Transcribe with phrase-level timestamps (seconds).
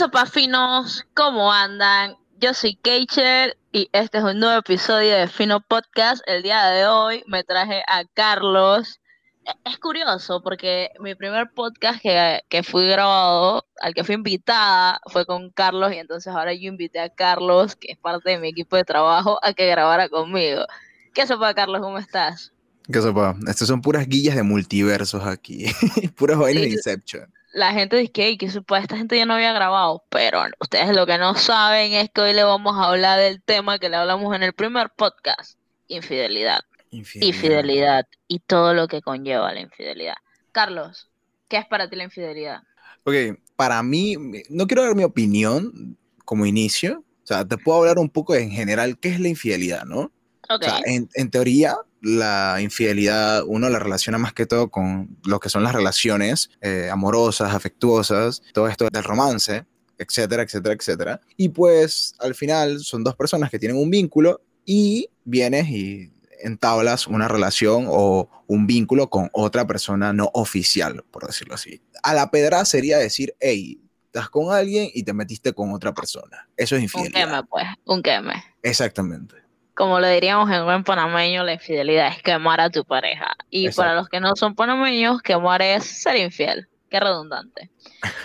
[0.00, 1.04] sopa finos?
[1.12, 2.16] ¿Cómo andan?
[2.38, 6.22] Yo soy Keicher y este es un nuevo episodio de Fino Podcast.
[6.26, 8.98] El día de hoy me traje a Carlos.
[9.44, 15.02] E- Es curioso porque mi primer podcast que, que fui grabado, al que fui invitada,
[15.08, 18.48] fue con Carlos y entonces ahora yo invité a Carlos, que es parte de mi
[18.48, 20.64] equipo de trabajo, a que grabara conmigo.
[21.12, 21.82] ¿Qué sopa, Carlos?
[21.82, 22.54] ¿Cómo estás?
[22.90, 23.36] ¿Qué sepa?
[23.46, 25.66] Estas son puras guillas de multiversos aquí.
[26.16, 26.70] puras vainas de.
[26.70, 27.30] Inception.
[27.52, 31.06] La gente dice que, que supa, esta gente ya no había grabado, pero ustedes lo
[31.06, 34.34] que no saben es que hoy le vamos a hablar del tema que le hablamos
[34.34, 35.58] en el primer podcast,
[35.88, 36.60] infidelidad.
[36.90, 40.16] Infidelidad y todo lo que conlleva la infidelidad.
[40.52, 41.08] Carlos,
[41.48, 42.62] ¿qué es para ti la infidelidad?
[43.04, 43.14] Ok,
[43.56, 44.16] para mí,
[44.48, 47.04] no quiero dar mi opinión como inicio.
[47.22, 50.10] O sea, te puedo hablar un poco en general qué es la infidelidad, ¿no?
[50.48, 55.18] Ok, O sea, en, en teoría, la infidelidad uno la relaciona más que todo con
[55.24, 59.64] lo que son las relaciones eh, amorosas, afectuosas, todo esto del romance,
[59.98, 61.20] etcétera, etcétera, etcétera.
[61.36, 67.06] Y pues al final son dos personas que tienen un vínculo y vienes y entablas
[67.06, 71.82] una relación o un vínculo con otra persona no oficial, por decirlo así.
[72.02, 76.48] A la pedra sería decir, hey, estás con alguien y te metiste con otra persona.
[76.56, 77.26] Eso es un infidelidad.
[77.26, 78.42] queme, pues, un queme.
[78.62, 79.36] Exactamente.
[79.80, 83.34] Como lo diríamos en buen panameño, la infidelidad es quemar a tu pareja.
[83.48, 83.80] Y Exacto.
[83.80, 86.68] para los que no son panameños, quemar es ser infiel.
[86.90, 87.70] Qué redundante.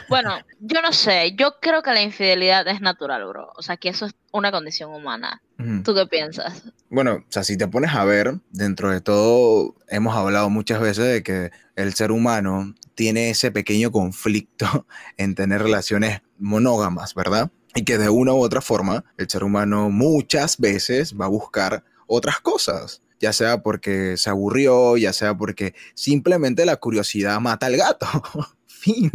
[0.09, 3.53] Bueno, yo no sé, yo creo que la infidelidad es natural, bro.
[3.55, 5.41] O sea, que eso es una condición humana.
[5.85, 6.61] ¿Tú qué piensas?
[6.89, 11.05] Bueno, o sea, si te pones a ver, dentro de todo, hemos hablado muchas veces
[11.05, 17.49] de que el ser humano tiene ese pequeño conflicto en tener relaciones monógamas, ¿verdad?
[17.75, 21.83] Y que de una u otra forma, el ser humano muchas veces va a buscar
[22.07, 27.75] otras cosas, ya sea porque se aburrió, ya sea porque simplemente la curiosidad mata al
[27.75, 28.07] gato.
[28.65, 29.11] fin.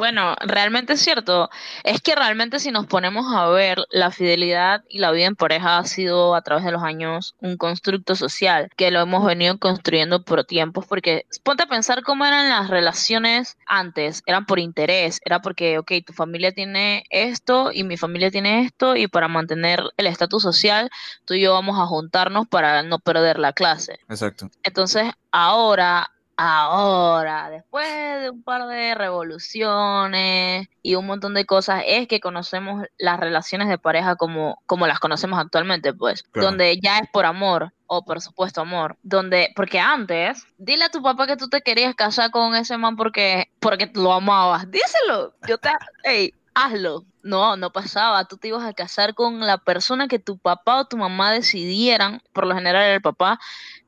[0.00, 1.50] Bueno, realmente es cierto.
[1.84, 5.76] Es que realmente si nos ponemos a ver, la fidelidad y la vida en pareja
[5.76, 10.24] ha sido a través de los años un constructo social que lo hemos venido construyendo
[10.24, 15.42] por tiempos, porque ponte a pensar cómo eran las relaciones antes, eran por interés, era
[15.42, 20.06] porque, ok, tu familia tiene esto y mi familia tiene esto y para mantener el
[20.06, 20.88] estatus social,
[21.26, 23.98] tú y yo vamos a juntarnos para no perder la clase.
[24.08, 24.48] Exacto.
[24.62, 27.86] Entonces, ahora, ahora, después
[28.22, 33.68] de un par de revoluciones y un montón de cosas, es que conocemos las relaciones
[33.68, 36.48] de pareja como, como las conocemos actualmente, pues, Claro.
[36.48, 41.02] donde ya es por amor o por supuesto amor, donde, porque antes, dile a tu
[41.02, 45.58] papá que tú te querías casar con ese man porque, porque lo amabas, díselo, yo
[45.58, 45.68] te,
[46.04, 47.04] hey, hazlo.
[47.22, 48.24] No, no pasaba.
[48.24, 52.22] Tú te ibas a casar con la persona que tu papá o tu mamá decidieran,
[52.32, 53.38] por lo general era el papá,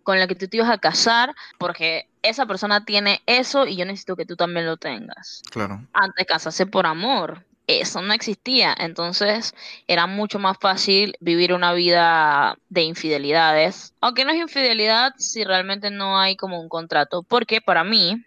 [0.02, 3.84] con la que tú te ibas a casar, porque esa persona tiene eso y yo
[3.84, 5.42] necesito que tú también lo tengas.
[5.50, 5.84] Claro.
[5.92, 8.74] Antes casarse por amor, eso no existía.
[8.78, 9.54] Entonces
[9.86, 13.94] era mucho más fácil vivir una vida de infidelidades.
[14.00, 17.22] Aunque no es infidelidad si realmente no hay como un contrato.
[17.22, 18.24] Porque para mí,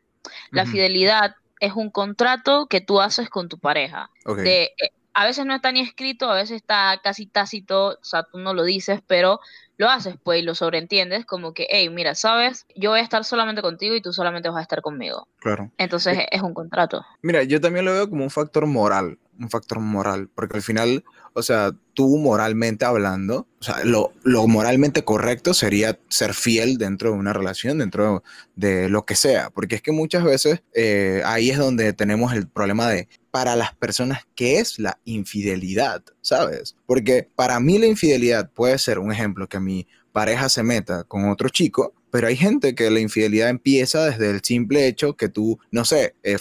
[0.52, 4.10] la fidelidad es un contrato que tú haces con tu pareja.
[4.26, 4.38] Ok.
[4.40, 8.24] De, eh, a veces no está ni escrito, a veces está casi tácito, o sea,
[8.24, 9.40] tú no lo dices, pero
[9.78, 13.24] lo haces, pues, y lo sobreentiendes como que, hey, mira, sabes, yo voy a estar
[13.24, 15.28] solamente contigo y tú solamente vas a estar conmigo.
[15.40, 15.72] Claro.
[15.78, 17.04] Entonces es un contrato.
[17.22, 21.04] Mira, yo también lo veo como un factor moral, un factor moral, porque al final,
[21.34, 27.12] o sea, tú moralmente hablando, o sea, lo, lo moralmente correcto sería ser fiel dentro
[27.12, 28.24] de una relación, dentro
[28.56, 32.48] de lo que sea, porque es que muchas veces eh, ahí es donde tenemos el
[32.48, 36.02] problema de, para las personas, ¿qué es la infidelidad?
[36.22, 36.78] ¿Sabes?
[36.86, 41.30] Porque para mí la infidelidad puede ser un ejemplo que mi pareja se meta con
[41.30, 45.60] otro chico, pero hay gente que la infidelidad empieza desde el simple hecho que tú,
[45.70, 46.38] no sé, eh,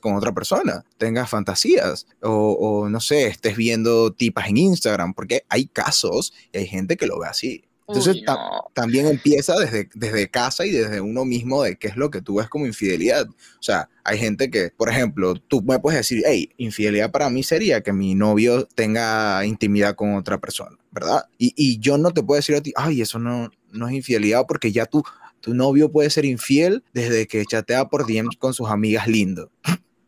[0.00, 5.42] con otra persona, tengas fantasías o, o, no sé, estés viendo tipas en Instagram, porque
[5.48, 7.64] hay casos y hay gente que lo ve así.
[7.88, 8.64] Entonces Uy, ta- no.
[8.74, 12.34] también empieza desde, desde casa y desde uno mismo de qué es lo que tú
[12.36, 13.26] ves como infidelidad.
[13.26, 17.42] O sea, hay gente que, por ejemplo, tú me puedes decir, hey, infidelidad para mí
[17.42, 21.24] sería que mi novio tenga intimidad con otra persona, ¿verdad?
[21.38, 24.44] Y, y yo no te puedo decir a ti, ay, eso no, no es infidelidad
[24.46, 25.02] porque ya tú,
[25.40, 29.50] tu novio puede ser infiel desde que chatea por DMs con sus amigas lindo.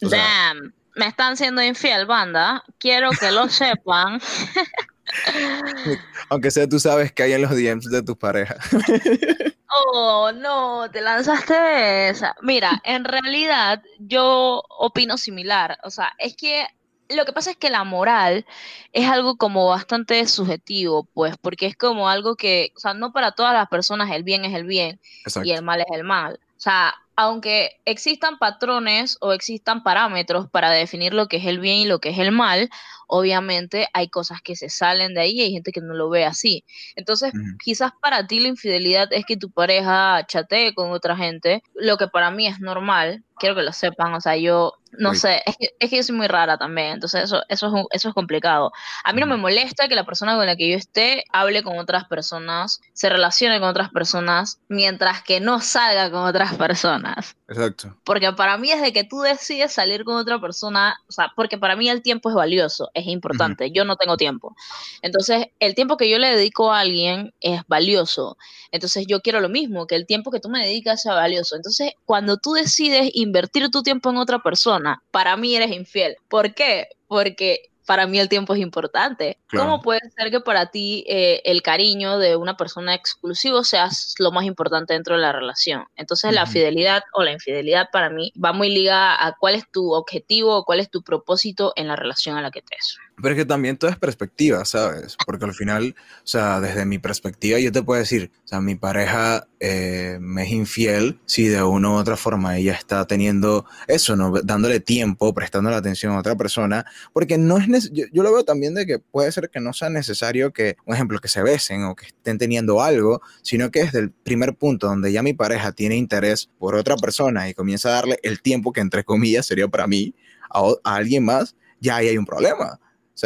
[0.02, 2.62] O sea, Damn, me están siendo infiel, banda.
[2.78, 4.20] Quiero que lo sepan.
[6.28, 8.58] aunque sea tú sabes que hay en los DMs de tus parejas.
[9.72, 12.34] Oh, no, te lanzaste esa.
[12.42, 15.78] Mira, en realidad yo opino similar.
[15.84, 16.66] O sea, es que
[17.08, 18.46] lo que pasa es que la moral
[18.92, 23.32] es algo como bastante subjetivo, pues, porque es como algo que, o sea, no para
[23.32, 25.00] todas las personas el bien es el bien
[25.44, 26.40] y el mal es el mal.
[26.56, 31.76] O sea, aunque existan patrones o existan parámetros para definir lo que es el bien
[31.76, 32.70] y lo que es el mal,
[33.06, 36.24] obviamente hay cosas que se salen de ahí y hay gente que no lo ve
[36.24, 36.64] así.
[36.96, 41.98] Entonces, quizás para ti la infidelidad es que tu pareja chatee con otra gente, lo
[41.98, 45.56] que para mí es normal, quiero que lo sepan, o sea, yo no sé, es
[45.56, 48.72] que, es que yo soy muy rara también, entonces eso, eso, es, eso es complicado.
[49.04, 51.78] A mí no me molesta que la persona con la que yo esté hable con
[51.78, 57.36] otras personas, se relacione con otras personas, mientras que no salga con otras personas.
[57.48, 57.96] Exacto.
[58.04, 61.58] Porque para mí es de que tú decides salir con otra persona, o sea, porque
[61.58, 64.54] para mí el tiempo es valioso, es importante, yo no tengo tiempo.
[65.02, 68.36] Entonces, el tiempo que yo le dedico a alguien es valioso.
[68.72, 71.56] Entonces, yo quiero lo mismo, que el tiempo que tú me dedicas sea valioso.
[71.56, 74.79] Entonces, cuando tú decides invertir tu tiempo en otra persona,
[75.10, 76.16] para mí eres infiel.
[76.28, 76.88] ¿Por qué?
[77.08, 79.36] Porque para mí el tiempo es importante.
[79.50, 83.88] ¿Cómo puede ser que para ti eh, el cariño de una persona exclusivo sea
[84.20, 85.86] lo más importante dentro de la relación?
[85.96, 89.92] Entonces la fidelidad o la infidelidad para mí va muy ligada a cuál es tu
[89.92, 92.96] objetivo o cuál es tu propósito en la relación a la que te es.
[93.22, 95.16] Pero es que también todo es perspectiva, ¿sabes?
[95.26, 98.74] Porque al final, o sea, desde mi perspectiva, yo te puedo decir, o sea, mi
[98.74, 104.16] pareja eh, me es infiel si de una u otra forma ella está teniendo eso,
[104.16, 104.32] ¿no?
[104.42, 108.44] Dándole tiempo, prestando la atención a otra persona, porque no es, yo, yo, lo veo
[108.44, 111.84] también de que puede ser que no sea necesario que, un ejemplo, que se besen
[111.84, 115.72] o que estén teniendo algo, sino que desde el primer punto donde ya mi pareja
[115.72, 119.68] tiene interés por otra persona y comienza a darle el tiempo que entre comillas sería
[119.68, 120.14] para mí
[120.50, 122.80] a, a alguien más, ya ahí hay un problema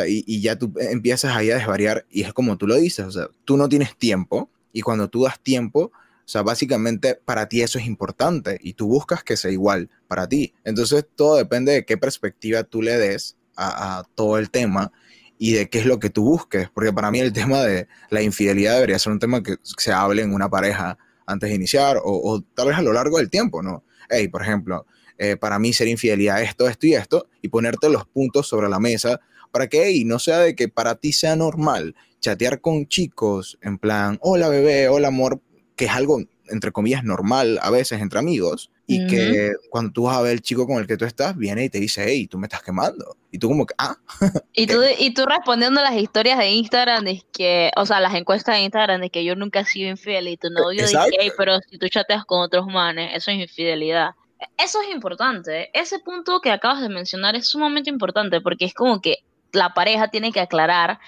[0.06, 3.28] y, ya tú empiezas ahí a desvariar y es como tú lo dices, o sea,
[3.44, 7.78] tú no tienes tiempo y cuando tú das tiempo, o sea, básicamente para ti eso
[7.78, 10.54] es importante y tú buscas que sea igual para ti.
[10.64, 14.90] Entonces todo depende de qué perspectiva tú le des a, todo el tema
[15.38, 18.22] y de qué es lo que tú busques, porque para mí el tema de la
[18.22, 22.42] infidelidad debería ser un tema que se hable en una pareja antes de iniciar o,
[22.54, 23.84] tal vez a lo largo del tiempo, ¿no?
[24.08, 24.86] Hey, por ejemplo,
[25.18, 28.80] eh, para mí ser infidelidad esto, esto y esto, y ponerte los puntos sobre la
[28.80, 29.20] mesa
[29.54, 33.78] para que y no sea de que para ti sea normal chatear con chicos en
[33.78, 35.40] plan, hola bebé, hola amor,
[35.76, 40.16] que es algo entre comillas normal a veces entre amigos y que cuando tú vas
[40.16, 42.36] a ver el chico con el que tú estás viene y te dice, hey, tú
[42.36, 43.16] me estás quemando.
[43.30, 43.96] Y tú como que, ah.
[44.52, 48.14] y tú, y tú respondiendo a las historias de Instagram, es que, o sea, las
[48.14, 51.30] encuestas de Instagram de que yo nunca he sido infiel y tu novio dice, hey,
[51.38, 54.10] pero si tú chateas con otros manes, eso es infidelidad.
[54.58, 55.70] Eso es importante.
[55.72, 59.18] Ese punto que acabas de mencionar es sumamente importante porque es como que
[59.54, 60.98] la pareja tiene que aclarar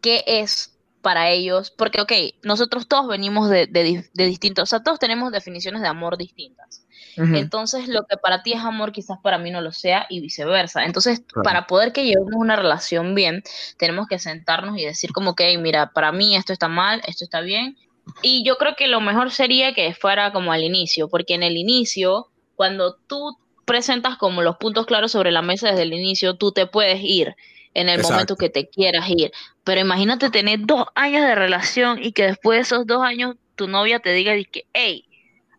[0.00, 0.74] qué es
[1.04, 2.12] para ellos, porque, ok,
[2.42, 3.66] nosotros todos venimos de,
[4.14, 6.86] distintos, o sea, todos tenemos definiciones de amor distintas.
[7.16, 10.84] Entonces, lo que para ti es amor, quizás para mí no lo sea y viceversa.
[10.84, 13.44] Entonces, para poder que llevemos una relación bien,
[13.78, 17.40] tenemos que sentarnos y decir como que, mira, para mí esto está mal, esto está
[17.40, 17.76] bien.
[18.22, 21.56] Y yo creo que lo mejor sería que fuera como al inicio, porque en el
[21.56, 26.50] inicio, cuando tú presentas como los puntos claros sobre la mesa desde el inicio, tú
[26.50, 27.36] te puedes ir
[27.74, 29.32] en el momento que te quieras ir.
[29.64, 33.68] Pero imagínate tener dos años de relación y que después de esos dos años tu
[33.68, 35.04] novia te diga que, hey,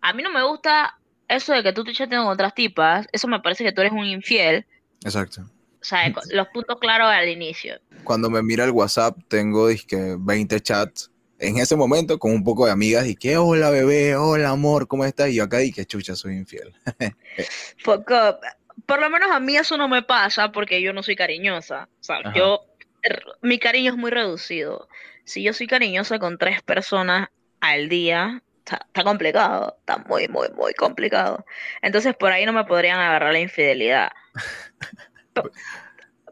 [0.02, 0.98] a mí no me gusta
[1.28, 3.94] eso de que tú te chateas con otras tipas, eso me parece que tú eres
[3.94, 4.66] un infiel.
[5.04, 5.42] Exacto.
[5.42, 7.80] O sea, los puntos claros al inicio.
[8.04, 12.66] Cuando me mira el WhatsApp, tengo disque 20 chats en ese momento con un poco
[12.66, 15.30] de amigas y que hola bebé, hola amor, ¿cómo estás?
[15.30, 16.74] Y yo acá dije, chucha, soy infiel.
[17.84, 18.40] Poco,
[18.86, 21.88] por lo menos a mí eso no me pasa porque yo no soy cariñosa.
[22.02, 22.66] O sea, yo,
[23.02, 24.88] er, mi cariño es muy reducido.
[25.24, 27.30] Si yo soy cariñosa con tres personas
[27.60, 31.46] al día, está, complicado, está muy, muy, muy complicado.
[31.82, 34.12] Entonces por ahí no me podrían agarrar la infidelidad.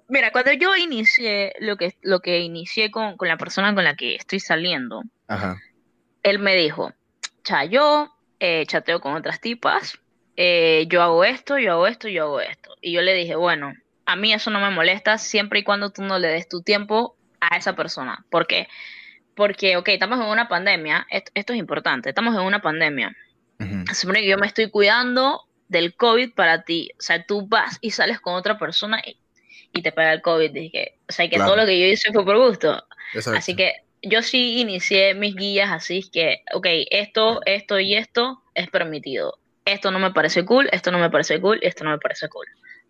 [0.08, 3.96] Mira, cuando yo inicié lo que, lo que inicié con, con la persona con la
[3.96, 5.02] que estoy saliendo,
[6.22, 6.94] él me dijo,
[7.44, 10.00] cha, yo eh, chateo con otras tipas,
[10.36, 12.76] eh, yo hago esto, yo hago esto, yo hago esto.
[12.82, 13.74] Y yo le dije, bueno,
[14.06, 17.16] a mí eso no me molesta siempre y cuando tú no le des tu tiempo
[17.40, 18.26] a esa persona.
[18.30, 18.68] ¿Por qué?
[19.36, 23.16] Porque, ok, estamos en una pandemia, esto, es importante, estamos en una pandemia.
[23.88, 26.90] Se supone que yo me estoy cuidando del COVID para ti.
[27.00, 30.52] O sea, tú vas y sales con otra persona y, te pega el COVID.
[30.52, 32.84] Dije, o sea, que todo lo que yo hice fue por gusto.
[33.34, 38.70] Así que yo sí inicié mis guías así que, ok, esto, esto y esto es
[38.70, 42.30] permitido esto no me parece cool, esto no me parece cool, esto no me parece
[42.30, 42.46] cool.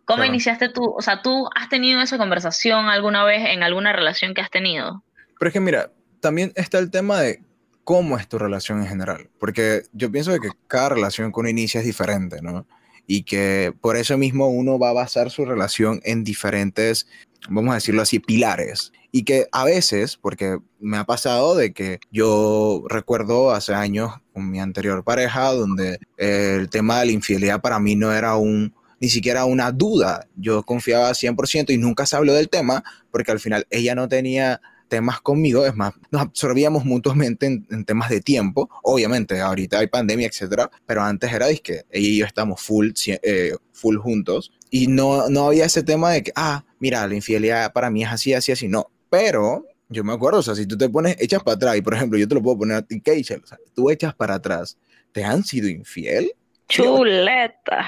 [0.05, 0.93] ¿Cómo iniciaste tú?
[0.97, 5.03] O sea, ¿tú has tenido esa conversación alguna vez en alguna relación que has tenido?
[5.39, 7.41] Pero es que mira, también está el tema de
[7.85, 11.79] cómo es tu relación en general, porque yo pienso que cada relación que uno inicia
[11.79, 12.67] es diferente, ¿no?
[13.07, 17.07] Y que por eso mismo uno va a basar su relación en diferentes
[17.49, 18.91] vamos a decirlo así, pilares.
[19.15, 24.49] Y que a veces, porque me ha pasado de que yo recuerdo hace años con
[24.49, 29.09] mi anterior pareja, donde el tema de la infidelidad para mí no era un, ni
[29.09, 30.27] siquiera una duda.
[30.35, 34.59] Yo confiaba 100% y nunca se habló del tema, porque al final ella no tenía
[34.93, 40.27] temas conmigo, es más, nos absorbíamos mutuamente en, temas de tiempo, obviamente, ahorita hay pandemia,
[40.27, 45.29] etcétera, pero antes era que ella y yo estamos full, eh, full juntos y no,
[45.29, 48.51] no había ese tema de que, ah, mira, la infidelidad para mí es así, así,
[48.51, 51.77] así, no, pero yo me acuerdo, o sea, si tú te pones, echas para atrás,
[51.77, 54.15] y por ejemplo, yo te lo puedo poner a ti, Keisha, o sea, tú echas
[54.15, 54.75] para atrás,
[55.11, 56.31] ¿te han sido infiel?
[56.67, 57.87] Chuleta.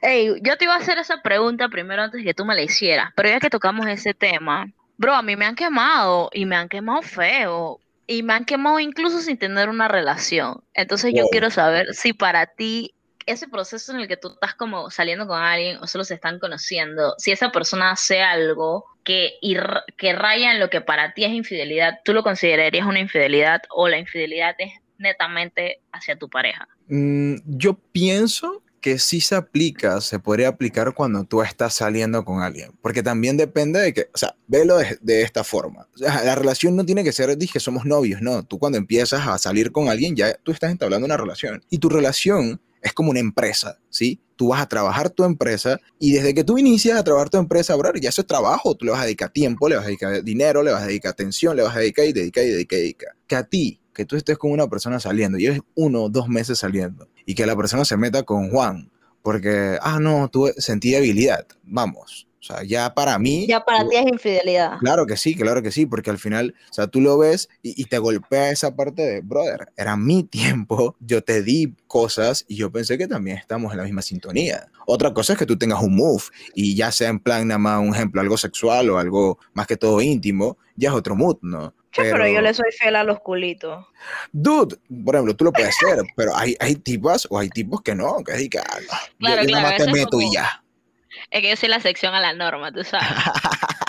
[0.00, 3.10] Ey, yo te iba a hacer esa pregunta primero antes que tú me la hicieras,
[3.14, 6.70] pero ya que tocamos ese tema, Bro, a mí me han quemado y me han
[6.70, 7.78] quemado feo.
[8.06, 10.62] Y me han quemado incluso sin tener una relación.
[10.72, 12.94] Entonces yo quiero saber si para ti
[13.26, 16.38] ese proceso en el que tú estás como saliendo con alguien o solo se están
[16.38, 19.34] conociendo, si esa persona hace algo que,
[19.96, 23.88] que raya en lo que para ti es infidelidad, ¿tú lo considerarías una infidelidad o
[23.88, 26.66] la infidelidad es netamente hacia tu pareja?
[26.88, 32.42] Mm, yo pienso que sí se aplica, se podría aplicar cuando tú estás saliendo con
[32.42, 35.88] alguien, porque también depende de que, o sea, velo de, esta forma.
[35.94, 38.42] O sea, la relación no tiene que ser, dije, somos novios, no.
[38.42, 41.64] Tú cuando empiezas a salir con alguien, ya tú estás entablando una relación.
[41.70, 44.20] Y tu relación es como una empresa, ¿sí?
[44.36, 47.74] Tú vas a trabajar tu empresa y desde que tú inicias a trabajar tu empresa,
[47.76, 50.22] bro, ya eso es trabajo, tú le vas a dedicar tiempo, le vas a dedicar
[50.22, 52.82] dinero, le vas a dedicar atención, le vas a dedicar y dedicar y dedicar y
[52.82, 53.16] dedicar.
[53.26, 56.58] Que a ti, que tú estés con una persona saliendo, lleves uno o dos meses
[56.58, 58.90] saliendo y que la persona se meta con Juan,
[59.22, 62.28] porque, ah, no, tú sentí debilidad, vamos.
[62.44, 63.46] O sea, ya para mí...
[63.46, 64.76] Ya para ti es infidelidad.
[64.78, 67.80] Claro que sí, claro que sí, porque al final, o sea, tú lo ves y,
[67.80, 72.56] y, te golpea esa parte de, brother, era mi tiempo, yo te di cosas y
[72.56, 74.68] yo pensé que también estamos en la misma sintonía.
[74.86, 76.24] Otra cosa es que tú tengas un move
[76.54, 79.78] y ya sea en plan nada más un ejemplo, algo sexual o algo más que
[79.78, 81.72] todo íntimo, ya es otro mood, ¿no?
[81.96, 83.86] pero, yo le soy fiel a los culitos.
[84.32, 87.94] Dude, por ejemplo, tú lo puedes hacer, pero hay, hay tipos o hay tipos que
[87.94, 88.78] no, que es que ah,
[89.18, 90.63] claro, yo, claro, te meto y ya.
[91.30, 93.08] Es que yo soy la sección a la norma, tú sabes.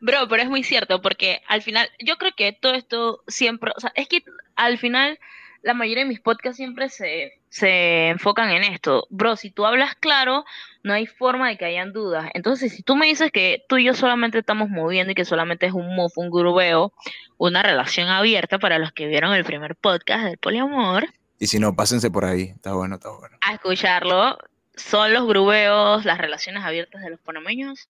[0.00, 3.80] Bro, pero es muy cierto, porque al final, yo creo que todo esto siempre, o
[3.80, 4.22] sea, es que
[4.54, 5.18] al final
[5.62, 9.06] la mayoría de mis podcasts siempre se, se enfocan en esto.
[9.10, 10.44] Bro, si tú hablas claro,
[10.82, 12.30] no hay forma de que hayan dudas.
[12.34, 15.66] Entonces, si tú me dices que tú y yo solamente estamos moviendo y que solamente
[15.66, 16.92] es un move, un grubeo,
[17.38, 21.08] una relación abierta para los que vieron el primer podcast del poliamor.
[21.38, 22.52] Y si no, pásense por ahí.
[22.54, 23.36] Está bueno, está bueno.
[23.40, 24.38] A escucharlo.
[24.76, 27.88] ¿Son los grubeos las relaciones abiertas de los panameños?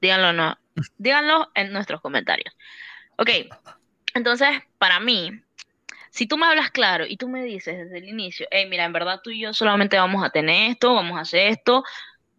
[0.00, 0.58] Díganlo no.
[0.96, 2.56] Díganlo en nuestros comentarios.
[3.16, 3.30] Ok.
[4.14, 4.48] Entonces,
[4.78, 5.42] para mí,
[6.10, 8.92] si tú me hablas claro y tú me dices desde el inicio, hey, mira, en
[8.92, 11.84] verdad tú y yo solamente vamos a tener esto, vamos a hacer esto,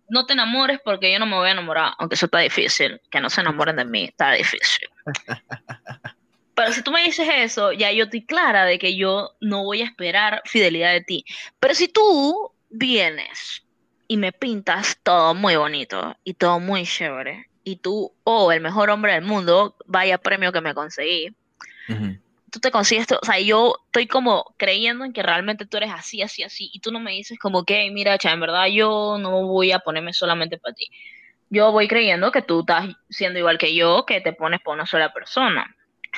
[0.10, 3.20] no te enamores porque yo no me voy a enamorar, aunque eso está difícil, que
[3.20, 4.90] no se enamoren de mí, está difícil.
[6.56, 9.82] Pero si tú me dices eso, ya yo estoy clara de que yo no voy
[9.82, 11.26] a esperar fidelidad de ti.
[11.60, 13.63] Pero si tú vienes
[14.08, 18.90] y me pintas todo muy bonito y todo muy chévere, y tú, oh, el mejor
[18.90, 21.36] hombre del mundo, vaya premio que me conseguí,
[22.54, 26.22] tú te consigues, o sea, yo estoy como creyendo en que realmente tú eres así,
[26.22, 29.48] así, así, y tú no me dices como que, mira, cha, en verdad yo no
[29.48, 30.88] voy a ponerme solamente para ti.
[31.50, 34.86] Yo voy creyendo que tú estás siendo igual que yo, que te pones para una
[34.86, 35.76] sola persona.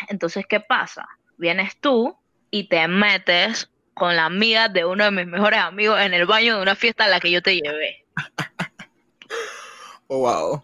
[0.10, 1.08] Entonces, ¿qué pasa?
[1.38, 2.18] Vienes tú
[2.52, 6.58] y te metes con la amiga de uno de mis mejores amigos en el baño
[6.58, 8.06] de una fiesta a la que yo te llevé.
[10.08, 10.64] oh, wow.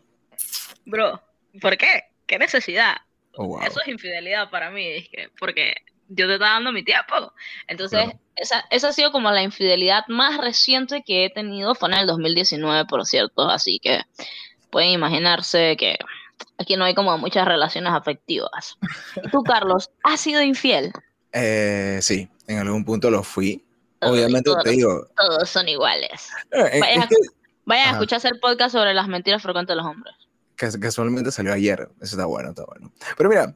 [0.85, 1.21] Bro,
[1.61, 2.03] ¿por qué?
[2.27, 2.97] ¿Qué necesidad?
[3.35, 5.09] Oh, Eso es infidelidad para mí,
[5.39, 5.73] porque
[6.09, 7.33] yo te estaba dando mi tiempo.
[7.67, 11.99] Entonces, esa, esa ha sido como la infidelidad más reciente que he tenido, fue en
[11.99, 14.01] el 2019, por cierto, así que
[14.69, 15.97] pueden imaginarse que
[16.57, 18.77] aquí no hay como muchas relaciones afectivas.
[19.23, 20.91] ¿Y tú, Carlos, has sido infiel?
[21.33, 23.63] Eh, sí, en algún punto lo fui.
[24.01, 25.07] Obviamente te digo.
[25.15, 26.29] Todos son iguales.
[26.51, 26.79] Eh,
[27.65, 30.15] vayan, a, escucharse el podcast sobre las mentiras frecuentes de los hombres
[30.69, 31.89] que casualmente salió ayer.
[32.01, 32.91] Eso está bueno, está bueno.
[33.17, 33.55] Pero mira,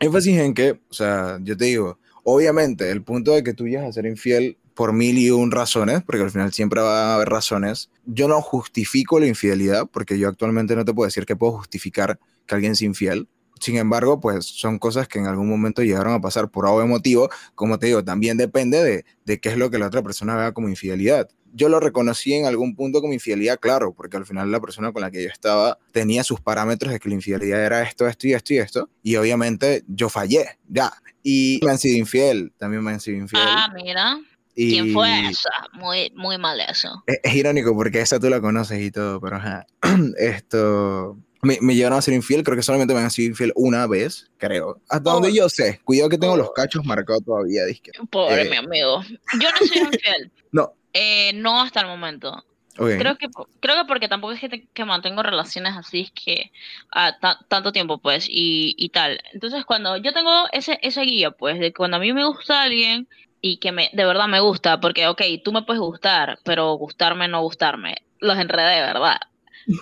[0.00, 3.88] énfasis en que, o sea, yo te digo, obviamente, el punto de que tú llegas
[3.88, 7.28] a ser infiel por mil y un razones, porque al final siempre va a haber
[7.28, 7.90] razones.
[8.04, 12.18] Yo no justifico la infidelidad, porque yo actualmente no te puedo decir que puedo justificar
[12.46, 13.28] que alguien es infiel.
[13.60, 17.30] Sin embargo, pues son cosas que en algún momento llegaron a pasar por algo motivo.
[17.54, 20.52] Como te digo, también depende de, de qué es lo que la otra persona vea
[20.52, 24.60] como infidelidad yo lo reconocí en algún punto como infidelidad, claro, porque al final la
[24.60, 28.08] persona con la que yo estaba tenía sus parámetros de que la infidelidad era esto,
[28.08, 30.92] esto y esto y esto, y obviamente yo fallé, ya.
[31.22, 33.42] Y me han sido infiel, también me han sido infiel.
[33.46, 34.18] Ah, mira.
[34.54, 35.50] ¿Quién fue esa?
[35.72, 37.02] Muy, muy mal eso.
[37.06, 39.66] Es, irónico porque esa tú la conoces y todo, pero ajá.
[40.18, 43.86] Esto, me, me llegaron a ser infiel, creo que solamente me han sido infiel una
[43.86, 44.80] vez, creo.
[44.88, 45.34] Hasta donde Oh.
[45.34, 45.80] yo sé.
[45.84, 46.52] Cuidado que tengo los Oh.
[46.52, 47.92] cachos marcados todavía, disque.
[48.10, 48.50] Pobre Eh.
[48.50, 49.02] mi amigo.
[49.40, 50.30] Yo no soy infiel.
[50.52, 52.44] No, Eh, no hasta el momento.
[52.76, 53.28] Creo que,
[53.60, 56.50] creo que porque tampoco es que, te- que mantengo relaciones así, es que
[56.90, 59.20] ah, ta- tanto tiempo, pues, y, y tal.
[59.32, 63.06] Entonces, cuando yo tengo ese, ese guía, pues, de cuando a mí me gusta alguien
[63.40, 67.28] y que me, de verdad me gusta, porque, ok, tú me puedes gustar, pero gustarme,
[67.28, 69.18] no gustarme, los enredé, ¿verdad?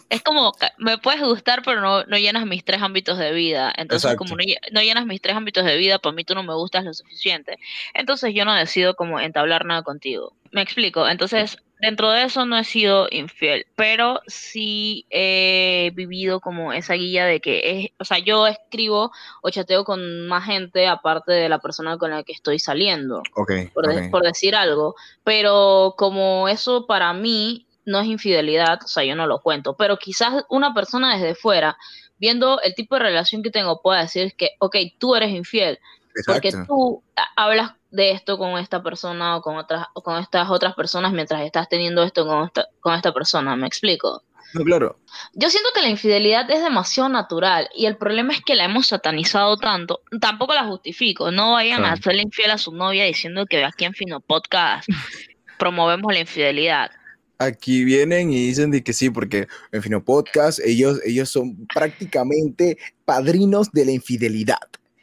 [0.08, 3.72] Es como, me puedes gustar, pero no, no llenas mis tres ámbitos de vida.
[3.76, 4.18] Entonces, Exacto.
[4.24, 6.54] como no, lle- no llenas mis tres ámbitos de vida, para mí tú no me
[6.54, 7.58] gustas lo suficiente.
[7.94, 10.34] Entonces, yo no decido como entablar nada contigo.
[10.50, 11.08] Me explico.
[11.08, 17.24] Entonces, dentro de eso no he sido infiel, pero sí he vivido como esa guía
[17.26, 19.10] de que es, o sea, yo escribo
[19.42, 23.50] o chateo con más gente aparte de la persona con la que estoy saliendo Ok,
[23.74, 24.10] por, de- ok.
[24.12, 29.26] por decir algo, pero como eso para mí no es infidelidad, o sea, yo no
[29.26, 31.76] lo cuento, pero quizás una persona desde fuera,
[32.18, 35.78] viendo el tipo de relación que tengo, pueda decir que, ok, tú eres infiel,
[36.26, 36.74] porque Exacto.
[36.74, 40.74] tú a- hablas de esto con esta persona o con otras o con estas otras
[40.74, 44.22] personas mientras estás teniendo esto con esta, con esta persona, ¿me explico?
[44.54, 44.98] No, claro.
[45.32, 48.86] Yo siento que la infidelidad es demasiado natural y el problema es que la hemos
[48.86, 50.02] satanizado tanto.
[50.20, 51.30] Tampoco la justifico.
[51.30, 54.86] No vayan a hacerle infiel a su novia diciendo que aquí en Fino Podcast
[55.58, 56.90] promovemos la infidelidad.
[57.38, 62.78] Aquí vienen y dicen de que sí, porque en Fino Podcast ellos, ellos son prácticamente
[63.04, 64.60] padrinos de la infidelidad.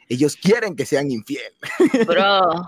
[0.08, 1.52] Ellos quieren que sean infiel.
[2.06, 2.66] Bro,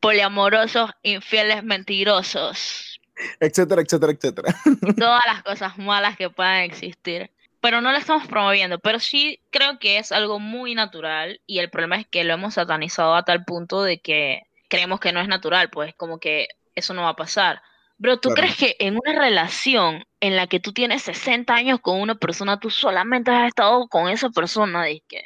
[0.00, 3.00] poliamorosos, infieles, mentirosos.
[3.38, 4.54] Etcétera, etcétera, etcétera.
[4.96, 7.30] Todas las cosas malas que puedan existir.
[7.60, 8.78] Pero no lo estamos promoviendo.
[8.78, 12.54] Pero sí creo que es algo muy natural y el problema es que lo hemos
[12.54, 16.94] satanizado a tal punto de que creemos que no es natural, pues como que eso
[16.94, 17.62] no va a pasar.
[18.00, 18.40] Bro, ¿tú Claro.
[18.40, 22.58] crees que en una relación en la que tú tienes 60 años con una persona,
[22.58, 24.84] tú solamente has estado con esa persona?
[24.86, 25.22] Dizque,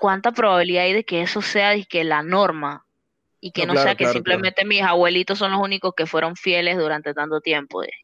[0.00, 2.84] ¿Cuánta probabilidad hay de que eso sea dizque, la norma?
[3.40, 6.04] Y que No, no, claro, sea que claro, simplemente mis abuelitos son los únicos que
[6.06, 7.82] fueron fieles durante tanto tiempo.
[7.82, 7.94] dizque.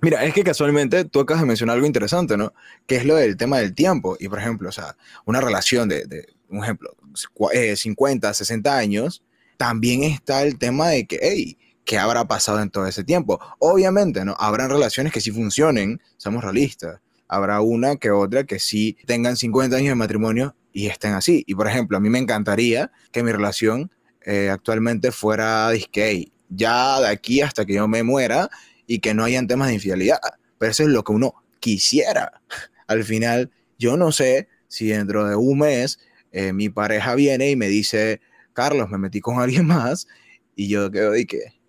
[0.00, 2.52] Mira, es que casualmente tú acabas de mencionar algo interesante, ¿no?
[2.86, 4.16] Que es lo del tema del tiempo.
[4.20, 6.94] Y por ejemplo, o sea, una relación de, de un ejemplo,
[7.34, 9.24] cua- eh, 50, 60 años,
[9.56, 11.58] también está el tema de que, hey,
[11.90, 13.40] ¿qué habrá pasado en todo ese tiempo?
[13.58, 14.36] Obviamente, ¿no?
[14.38, 17.00] Habrán relaciones que sí funcionen, seamos realistas.
[17.26, 21.42] Habrá una que otra que sí tengan 50 años de matrimonio y estén así.
[21.48, 23.90] Y por ejemplo, a mí me encantaría que mi relación
[24.24, 28.48] eh, actualmente fuera, disque, ya de aquí hasta que yo me muera,
[28.86, 30.20] y que no hayan temas de infidelidad.
[30.58, 32.40] Pero eso es lo que uno quisiera.
[32.86, 33.50] Al final,
[33.80, 35.98] yo no sé si dentro de un mes
[36.30, 38.20] eh, mi pareja viene y me dice,
[38.52, 40.06] Carlos, me metí con alguien más,
[40.54, 41.59] y yo quedo de que.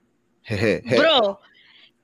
[0.98, 1.40] Bro,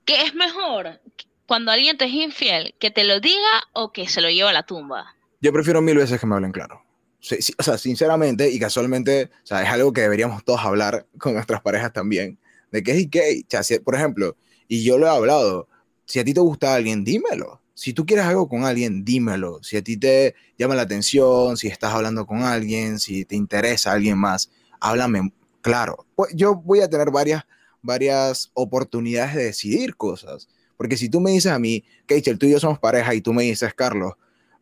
[0.06, 1.02] ¿qué es mejor?
[1.48, 4.54] Cuando alguien te es infiel, que te lo diga o que se lo lleve a
[4.54, 5.16] la tumba.
[5.40, 6.82] Yo prefiero mil veces que me hablen claro.
[7.20, 11.08] Sí, sí, o sea, sinceramente y casualmente, o sea, es algo que deberíamos todos hablar
[11.18, 12.38] con nuestras parejas también.
[12.72, 13.42] De qué es y qué.
[13.44, 14.36] O sea, si- por ejemplo,
[14.68, 15.68] y yo lo he hablado,
[16.06, 17.62] si a ti te gusta alguien, dímelo.
[17.74, 19.62] Si tú quieres algo con alguien, dímelo.
[19.64, 23.92] Si a ti te llama la atención, si estás hablando con alguien, si te interesa
[23.94, 25.32] alguien más, háblame
[25.62, 26.06] claro.
[26.16, 27.44] Pues yo voy a tener varias,
[27.82, 30.48] varias oportunidades de decidir cosas.
[30.78, 33.34] Porque si tú me dices a mí, Keichel, tú y yo somos pareja, y tú
[33.34, 34.14] me dices, Carlos,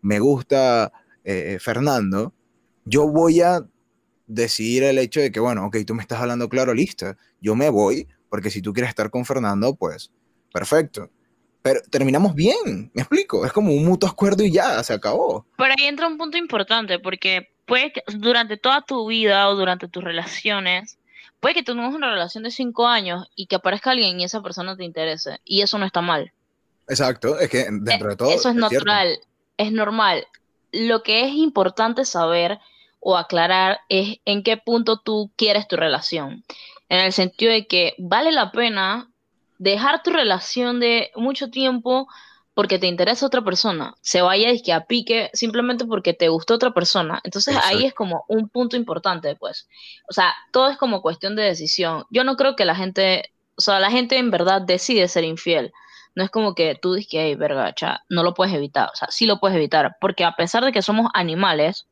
[0.01, 0.91] me gusta
[1.23, 2.33] eh, Fernando,
[2.85, 3.65] yo voy a
[4.27, 7.69] decidir el hecho de que, bueno, ok, tú me estás hablando claro, listo, yo me
[7.69, 10.11] voy, porque si tú quieres estar con Fernando, pues,
[10.53, 11.09] perfecto.
[11.61, 15.47] Pero terminamos bien, me explico, es como un mutuo acuerdo y ya, se acabó.
[15.57, 19.87] Pero ahí entra un punto importante, porque puede que durante toda tu vida o durante
[19.87, 20.99] tus relaciones,
[21.45, 24.75] puede que tengas una relación de cinco años y que aparezca alguien y esa persona
[24.75, 25.41] te interese.
[25.45, 26.31] Y eso no está mal.
[26.87, 28.31] Exacto, es que dentro de todo...
[28.31, 29.19] Eso es natural,
[29.55, 30.25] es normal.
[30.71, 32.57] Lo que es importante saber
[32.99, 36.43] o aclarar es en qué punto tú quieres tu relación.
[36.89, 39.11] En el sentido de que vale la pena
[39.59, 42.07] dejar tu relación de mucho tiempo
[42.55, 46.55] porque te interesa otra persona, se vaya y que a pique simplemente porque te gustó
[46.55, 47.19] otra persona.
[47.25, 47.87] Entonces ahí Exacto.
[47.87, 49.67] es como un punto importante, pues.
[50.09, 52.05] O sea, todo es como cuestión de decisión.
[52.09, 55.73] Yo no creo que la gente, o sea, la gente en verdad decide ser infiel.
[56.15, 58.89] No es como que tú dices que, hey, verga, cha, no lo puedes evitar.
[58.93, 59.97] O sea, sí lo puedes evitar.
[59.99, 61.87] Porque a pesar de que somos animales,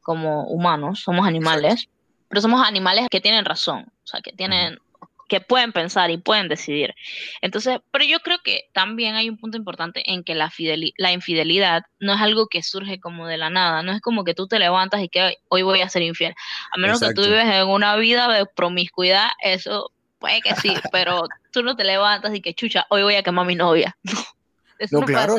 [0.00, 1.88] como humanos, somos animales,
[2.28, 3.86] pero somos animales que tienen razón.
[4.04, 4.78] O sea, que tienen,
[5.28, 6.94] que pueden pensar y pueden decidir.
[7.40, 11.12] Entonces, pero yo creo que también hay un punto importante en que la, fideli- la
[11.12, 13.82] infidelidad no es algo que surge como de la nada.
[13.82, 16.34] No es como que tú te levantas y que "Ay, hoy voy a ser infiel.
[16.72, 21.22] A menos que tú vives en una vida de promiscuidad, eso puede que sí, pero
[21.52, 23.96] tú no te levantas y que chucha, hoy voy a quemar a mi novia.
[24.78, 25.36] Eso No, no claro.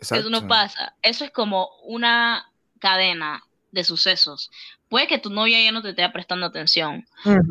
[0.00, 0.16] pasa.
[0.18, 0.94] Eso no pasa.
[1.02, 2.44] Eso es como una
[2.80, 4.50] cadena de sucesos.
[4.88, 7.04] Puede que tu novia ya no te esté prestando atención.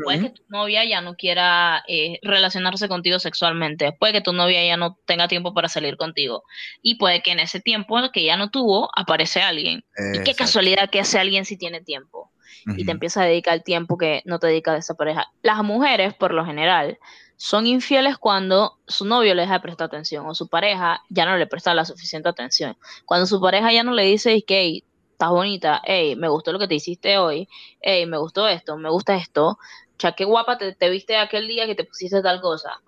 [0.04, 3.92] Puede que tu novia ya no quiera eh, relacionarse contigo sexualmente.
[3.92, 6.44] Puede que tu novia ya no tenga tiempo para salir contigo.
[6.82, 9.84] Y puede que en ese tiempo que ya no tuvo, aparece alguien.
[10.14, 12.32] Y qué casualidad que ese alguien sí tiene tiempo.
[12.78, 15.28] Y te empieza a dedicar el tiempo que no te dedica a esa pareja.
[15.44, 16.98] Las mujeres, por lo general,
[17.36, 21.38] son infieles cuando su novio le deja de prestar atención o su pareja ya no
[21.38, 22.78] le presta la suficiente atención.
[23.06, 24.84] Cuando su pareja ya no le dice que
[25.16, 27.48] estás bonita, hey, me gustó lo que te hiciste hoy,
[27.82, 29.58] hey, me gustó esto, me gusta esto,
[30.06, 32.82] sea, qué guapa te, te, viste aquel día que te pusiste tal cosa.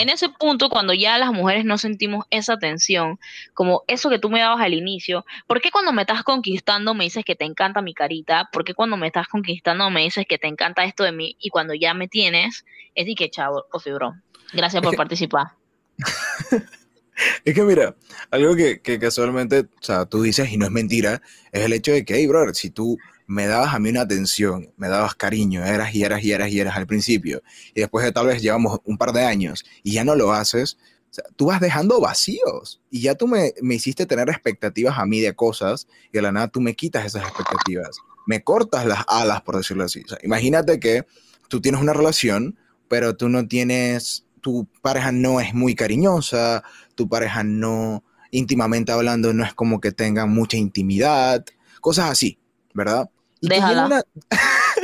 [0.00, 3.18] En ese punto, cuando ya las mujeres no sentimos esa tensión,
[3.54, 7.04] como eso que tú me dabas al inicio, ¿por qué cuando me estás conquistando me
[7.04, 8.48] dices que te encanta mi carita?
[8.52, 11.36] ¿Por qué cuando me estás conquistando me dices que te encanta esto de mí?
[11.38, 12.64] Y cuando ya me tienes,
[12.94, 14.14] es de que chavo, o fibro.
[14.52, 15.52] Gracias por participar.
[17.44, 17.96] Es que mira,
[18.30, 21.22] algo que, casualmente, o sea, tú dices y no es mentira,
[21.52, 24.72] es el hecho de que, hey, brother, si tú me dabas a mí una atención,
[24.76, 27.42] me dabas cariño, eras y eras y eras y eras al principio,
[27.74, 30.78] y después de tal vez llevamos un par de años y ya no lo haces,
[31.10, 35.04] o sea, tú vas dejando vacíos y ya tú me, me, hiciste tener expectativas a
[35.04, 39.04] mí de cosas y de la nada tú me quitas esas expectativas, me cortas las
[39.08, 40.02] alas, por decirlo así.
[40.10, 41.04] O imagínate que
[41.48, 46.62] tú tienes una relación, pero tú no tienes tu pareja no es muy cariñosa,
[46.94, 51.46] tu pareja no, íntimamente hablando, no es como que tenga mucha intimidad,
[51.80, 52.38] cosas así,
[52.74, 53.08] ¿verdad?
[53.40, 54.04] Déjala.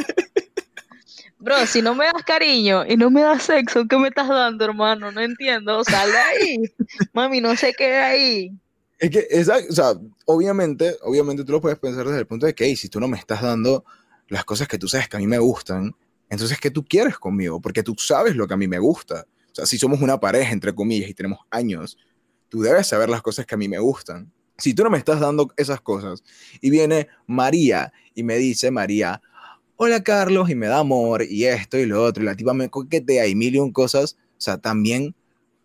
[1.41, 4.65] Bro, si no me das cariño y no me das sexo, ¿qué me estás dando,
[4.65, 5.13] hermano?
[5.13, 5.85] No entiendo.
[5.85, 6.57] Sal de ahí.
[7.13, 8.53] Mami, no se quede ahí.
[8.99, 9.95] Es que, o sea,
[10.25, 13.07] obviamente, obviamente tú lo puedes pensar desde el punto de que, hey, si tú no
[13.07, 13.85] me estás dando
[14.27, 15.95] las cosas que tú sabes que a mí me gustan,
[16.29, 17.61] entonces, ¿qué tú quieres conmigo?
[17.61, 19.25] Porque tú sabes lo que a mí me gusta
[19.59, 21.99] sea, si somos una pareja, entre comillas, y tenemos años,
[22.49, 24.33] tú debes saber las cosas que a mí me gustan.
[24.57, 26.23] Si tú no me estás dando esas cosas
[26.61, 29.23] y viene María y me dice, María,
[29.77, 32.69] hola Carlos, y me da amor y esto y lo otro, y la tipa me
[32.69, 35.15] coquetea y mil y un cosas, o sea, también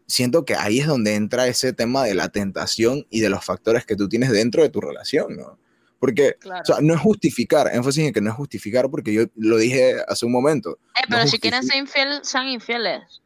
[0.07, 3.85] siento que ahí es donde entra ese tema de la tentación y de los factores
[3.85, 5.57] que tú tienes dentro de tu relación, ¿no?
[5.99, 9.55] Porque, o sea, no es justificar, énfasis en que no es justificar, porque yo lo
[9.57, 10.77] dije hace un momento.
[10.95, 13.22] Eh, pero si quieren ser infieles, sean infieles.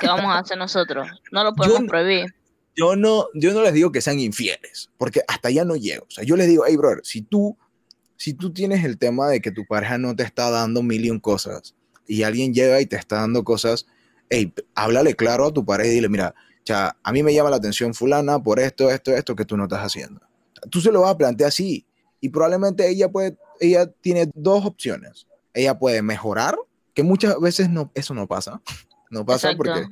[0.00, 1.08] ¿Qué vamos a hacer nosotros?
[1.32, 2.34] No lo podemos prohibir.
[2.76, 6.04] Yo no, yo no les digo que sean infieles, porque hasta allá no llego.
[6.08, 7.58] O sea, yo les digo, hey, brother, si tú,
[8.16, 11.10] si tú tienes el tema de que tu pareja no te está dando mil y
[11.10, 11.74] un cosas,
[12.06, 13.86] y alguien llega y te está dando cosas,
[14.30, 17.56] hey, háblale claro a tu pareja y dile, mira, ya, a mí me llama la
[17.56, 20.20] atención fulana por esto, esto, esto que tú no estás haciendo.
[20.70, 21.84] Tú se lo vas a plantear así,
[22.20, 25.26] y probablemente ella puede, ella tiene dos opciones.
[25.52, 26.56] Ella puede mejorar,
[26.94, 28.60] que muchas veces no, eso no pasa.
[29.10, 29.86] No pasa porque,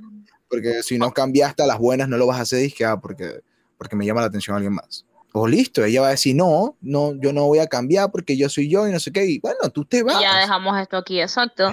[0.49, 3.41] porque si no cambiaste a las buenas, no lo vas a hacer disque, ah, porque,
[3.77, 5.05] porque me llama la atención alguien más.
[5.33, 8.49] O listo, ella va a decir, no, no, yo no voy a cambiar porque yo
[8.49, 9.27] soy yo y no sé qué.
[9.27, 10.21] Y bueno, tú te vas.
[10.21, 11.71] ya dejamos esto aquí, exacto.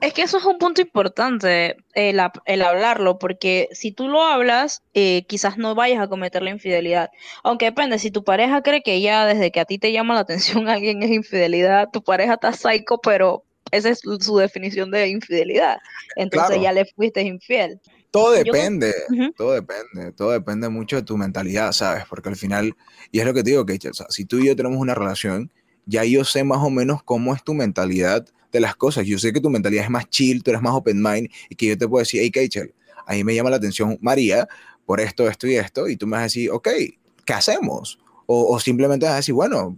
[0.00, 4.82] Es que eso es un punto importante, el, el hablarlo, porque si tú lo hablas,
[4.94, 7.10] eh, quizás no vayas a cometer la infidelidad.
[7.42, 10.20] Aunque depende, si tu pareja cree que ya desde que a ti te llama la
[10.20, 15.78] atención alguien es infidelidad, tu pareja está psycho, pero esa es su definición de infidelidad.
[16.16, 17.80] Entonces ya le fuiste infiel.
[18.10, 18.92] Todo depende,
[19.36, 22.04] todo depende, todo depende mucho de tu mentalidad, ¿sabes?
[22.08, 22.76] Porque al final,
[23.10, 23.78] y es lo que te digo, que
[24.10, 25.50] si tú y yo tenemos una relación,
[25.86, 29.06] ya yo sé más o menos cómo es tu mentalidad de las cosas.
[29.06, 31.66] Yo sé que tu mentalidad es más chill, tú eres más open mind, y que
[31.66, 32.74] yo te puedo decir, hey, Kachel,
[33.06, 34.46] a mí me llama la atención María
[34.84, 36.68] por esto, esto y esto, y tú me vas a decir, ok,
[37.24, 37.98] ¿qué hacemos?
[38.26, 39.76] O, simplemente vas a decir, bueno,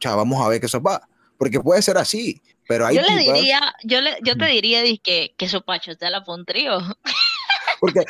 [0.00, 1.08] ya vamos a ver qué eso va.
[1.38, 5.34] Porque puede ser así, pero hay yo le diría, yo, le, yo te diría que,
[5.36, 6.78] que su pacho te la pondría.
[7.80, 8.04] Porque,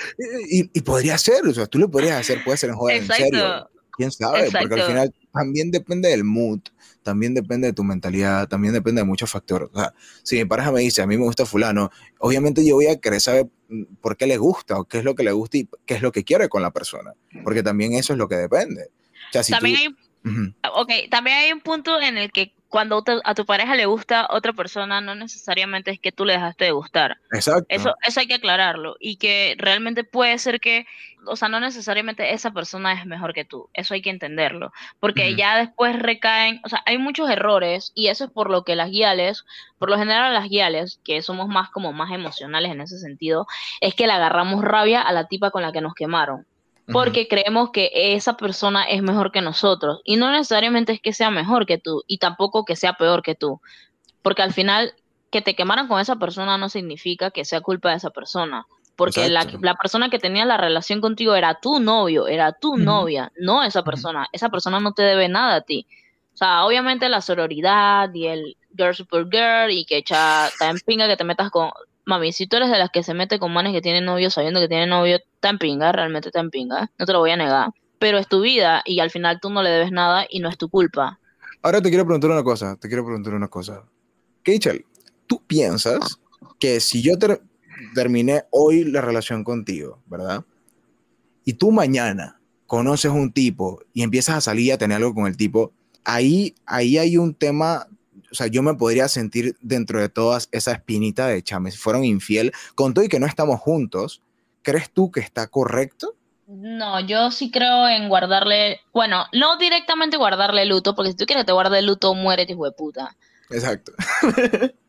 [0.48, 3.06] y, y, podría ser, o sea, tú lo podrías hacer, puede ser en joder, en
[3.08, 3.68] serio.
[3.96, 4.50] ¿Quién sabe?
[4.50, 6.60] Porque al final también depende del mood,
[7.02, 9.68] también depende de tu mentalidad, también depende de muchos factores.
[9.72, 12.86] O sea, si mi pareja me dice, a mí me gusta fulano, obviamente yo voy
[12.86, 15.58] a querer saber mm, por qué le gusta o qué es lo que le gusta
[15.58, 18.36] y qué es lo que quiere con la persona, porque también eso es lo que
[18.36, 18.90] depende.
[19.30, 23.34] O sea, si también, hay, okay, también hay un punto en el que cuando a
[23.34, 27.18] tu pareja le gusta otra persona, no necesariamente es que tú le dejaste de gustar.
[27.32, 27.66] Exacto.
[27.68, 28.96] Eso, eso hay que aclararlo.
[28.98, 30.86] Y que realmente puede ser que,
[31.26, 33.68] o sea, no necesariamente esa persona es mejor que tú.
[33.72, 34.72] Eso hay que entenderlo.
[35.00, 38.76] Porque ya después recaen, o sea, hay muchos errores y eso es por lo que
[38.76, 39.44] las guiales,
[39.78, 43.46] por lo general las guiales, que somos más como más emocionales en ese sentido,
[43.80, 46.46] es que le agarramos rabia a la tipa con la que nos quemaron
[46.92, 50.00] porque creemos que esa persona es mejor que nosotros.
[50.04, 53.34] Y no necesariamente es que sea mejor que tú y tampoco que sea peor que
[53.34, 53.60] tú.
[54.22, 54.94] Porque al final,
[55.30, 58.66] que te quemaran con esa persona no significa que sea culpa de esa persona.
[58.94, 63.30] Porque la, la persona que tenía la relación contigo era tu novio, era tu novia,
[63.38, 64.26] no esa persona.
[64.32, 65.86] Esa persona no te debe nada a ti.
[66.32, 71.08] O sea, obviamente la sororidad y el girl super girl y que echa tan pinga
[71.08, 71.70] que te metas con...
[72.06, 74.60] Mami, si tú eres de las que se mete con manes que tienen novio sabiendo
[74.60, 77.70] que tienen novio, tan pinga, realmente tan pinga, no te lo voy a negar.
[77.98, 80.56] Pero es tu vida y al final tú no le debes nada y no es
[80.56, 81.18] tu culpa.
[81.62, 83.82] Ahora te quiero preguntar una cosa, te quiero preguntar una cosa.
[84.44, 84.84] Keichel,
[85.26, 86.20] ¿tú piensas
[86.60, 87.42] que si yo ter-
[87.94, 90.44] terminé hoy la relación contigo, ¿verdad?
[91.44, 95.36] Y tú mañana conoces un tipo y empiezas a salir a tener algo con el
[95.36, 95.72] tipo,
[96.04, 97.88] ahí, ahí hay un tema,
[98.30, 102.04] o sea, yo me podría sentir dentro de todas esa espinita de chame, si fueron
[102.04, 104.22] infiel, con todo y que no estamos juntos,
[104.62, 106.14] ¿crees tú que está correcto?
[106.46, 111.42] No, yo sí creo en guardarle, bueno, no directamente guardarle luto, porque si tú quieres
[111.42, 113.16] que te guarde luto, muérete, hijo de puta.
[113.50, 113.92] Exacto.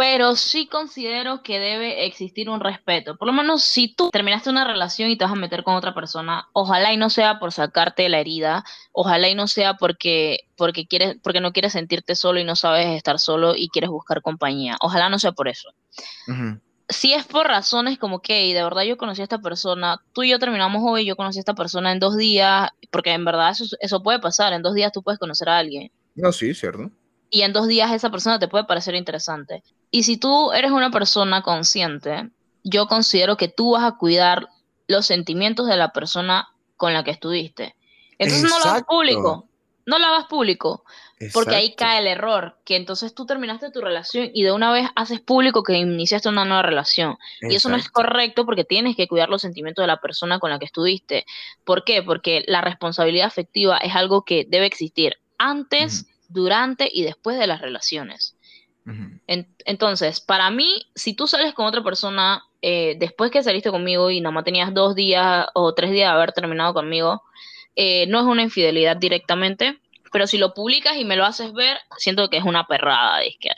[0.00, 3.18] Pero sí considero que debe existir un respeto.
[3.18, 5.92] Por lo menos si tú terminaste una relación y te vas a meter con otra
[5.92, 10.86] persona, ojalá y no sea por sacarte la herida, ojalá y no sea porque, porque
[10.86, 14.78] quieres, porque no quieres sentirte solo y no sabes estar solo y quieres buscar compañía.
[14.80, 15.68] Ojalá no sea por eso.
[16.88, 20.22] Si es por razones como que, "Ey, de verdad yo conocí a esta persona, tú
[20.22, 23.50] y yo terminamos hoy, yo conocí a esta persona en dos días, porque en verdad
[23.50, 26.90] eso, eso puede pasar, en dos días tú puedes conocer a alguien No, sí, cierto.
[27.28, 29.62] y en dos días esa persona te puede parecer interesante.
[29.90, 32.30] Y si tú eres una persona consciente,
[32.62, 34.48] yo considero que tú vas a cuidar
[34.86, 37.74] los sentimientos de la persona con la que estuviste.
[38.18, 39.48] Entonces no lo hagas público,
[39.86, 40.84] no lo hagas público.
[41.34, 44.88] Porque ahí cae el error, que entonces tú terminaste tu relación y de una vez
[44.96, 47.18] haces público que iniciaste una nueva relación.
[47.42, 50.48] Y eso no es correcto porque tienes que cuidar los sentimientos de la persona con
[50.48, 51.26] la que estuviste.
[51.64, 52.02] ¿Por qué?
[52.02, 57.60] Porque la responsabilidad afectiva es algo que debe existir antes, durante y después de las
[57.60, 58.34] relaciones.
[59.26, 64.10] En- entonces, para mí, si tú sales con otra persona eh, después que saliste conmigo
[64.10, 67.22] y nada más tenías dos días o tres días de haber terminado conmigo,
[67.76, 69.78] eh, no es una infidelidad directamente,
[70.12, 73.50] pero si lo publicas y me lo haces ver, siento que es una perrada, disque.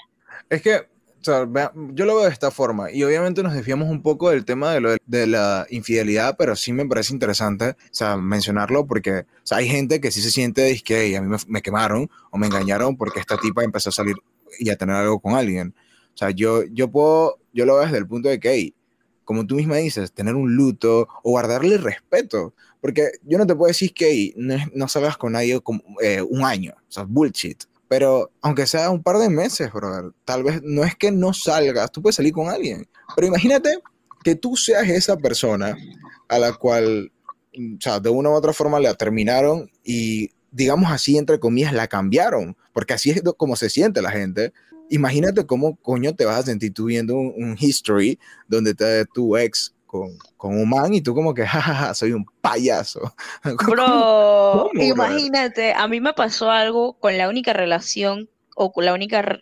[0.51, 4.03] Es que, o sea, yo lo veo de esta forma, y obviamente nos desviamos un
[4.03, 7.75] poco del tema de, lo de, de la infidelidad, pero sí me parece interesante, o
[7.95, 11.29] sea, mencionarlo, porque o sea, hay gente que sí se siente, que "Ey, a mí
[11.29, 14.17] me, me quemaron o me engañaron porque esta tipa empezó a salir
[14.59, 15.75] y a tener algo con alguien.
[16.15, 18.75] O sea, yo, yo puedo, yo lo veo desde el punto de que, "Ey,
[19.25, 22.55] como tú misma dices, tener un luto o guardarle respeto.
[22.81, 26.21] Porque yo no te puedo decir que "Ey, no, no salgas con nadie como, eh,
[26.23, 27.65] un año, o sea, bullshit.
[27.89, 31.93] Pero aunque sea un par de meses, brother, tal vez no es que no salgas,
[31.93, 32.89] tú puedes salir con alguien.
[33.15, 33.79] Pero imagínate
[34.25, 35.77] que tú seas esa persona
[36.29, 37.13] a la cual,
[37.55, 41.89] o sea, de una u otra forma la terminaron y, digamos así, entre comillas, la
[41.89, 44.53] cambiaron, porque así es como se siente la gente.
[44.91, 49.37] Imagínate cómo coño te vas a sentir tú viendo un, un history donde te tu
[49.37, 53.15] ex con, con un man y tú como que, jajaja, soy un payaso.
[53.67, 59.41] Bro, imagínate, a mí me pasó algo con la única relación o con la única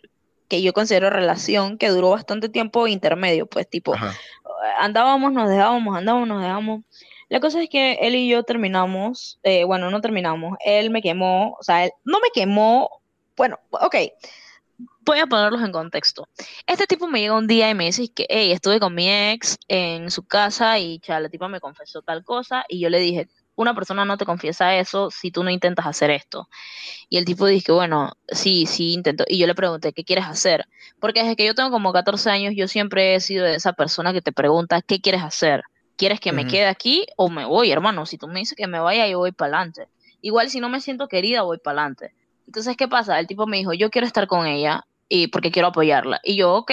[0.49, 4.13] que yo considero relación que duró bastante tiempo intermedio, pues tipo, Ajá.
[4.79, 6.81] andábamos, nos dejábamos, andábamos, nos dejamos.
[7.31, 11.55] La cosa es que él y yo terminamos, eh, bueno, no terminamos, él me quemó,
[11.57, 12.89] o sea, él no me quemó,
[13.37, 13.95] bueno, ok,
[15.05, 16.27] voy a ponerlos en contexto.
[16.67, 19.57] Este tipo me llega un día y me dice que, hey, estuve con mi ex
[19.69, 23.29] en su casa y cha, la tipa me confesó tal cosa y yo le dije,
[23.55, 26.49] una persona no te confiesa eso si tú no intentas hacer esto.
[27.07, 29.23] Y el tipo dice que, bueno, sí, sí intento.
[29.25, 30.65] Y yo le pregunté, ¿qué quieres hacer?
[30.99, 34.21] Porque desde que yo tengo como 14 años, yo siempre he sido esa persona que
[34.21, 35.63] te pregunta, ¿qué quieres hacer?
[36.01, 38.07] ¿Quieres que me quede aquí o me voy, hermano?
[38.07, 39.87] Si tú me dices que me vaya, yo voy para adelante.
[40.19, 42.15] Igual si no me siento querida, voy para adelante.
[42.47, 43.19] Entonces, ¿qué pasa?
[43.19, 46.19] El tipo me dijo, yo quiero estar con ella y porque quiero apoyarla.
[46.23, 46.71] Y yo, ok,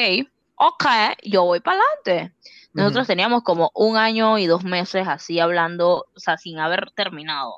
[0.55, 0.85] ok,
[1.25, 2.35] yo voy para adelante.
[2.73, 3.09] Nosotros Ujú.
[3.09, 7.57] teníamos como un año y dos meses así hablando, o sea, sin haber terminado.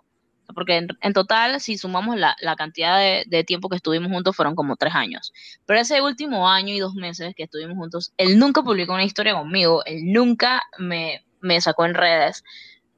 [0.52, 4.35] Porque en, en total, si sumamos la, la cantidad de, de tiempo que estuvimos juntos,
[4.35, 5.33] fueron como tres años.
[5.66, 9.35] Pero ese último año y dos meses que estuvimos juntos, él nunca publicó una historia
[9.35, 12.44] conmigo, él nunca me, me sacó en redes.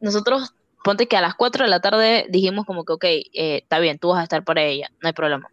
[0.01, 3.79] Nosotros, ponte que a las 4 de la tarde dijimos como que, ok, eh, está
[3.79, 5.49] bien, tú vas a estar para ella, no hay problema.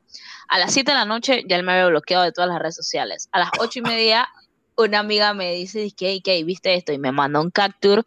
[0.48, 2.76] A las 7 de la noche ya él me había bloqueado de todas las redes
[2.76, 3.30] sociales.
[3.32, 4.28] A las 8 y media,
[4.76, 6.92] una amiga me dice, que, que, ¿viste esto?
[6.92, 8.04] Y me mandó un capture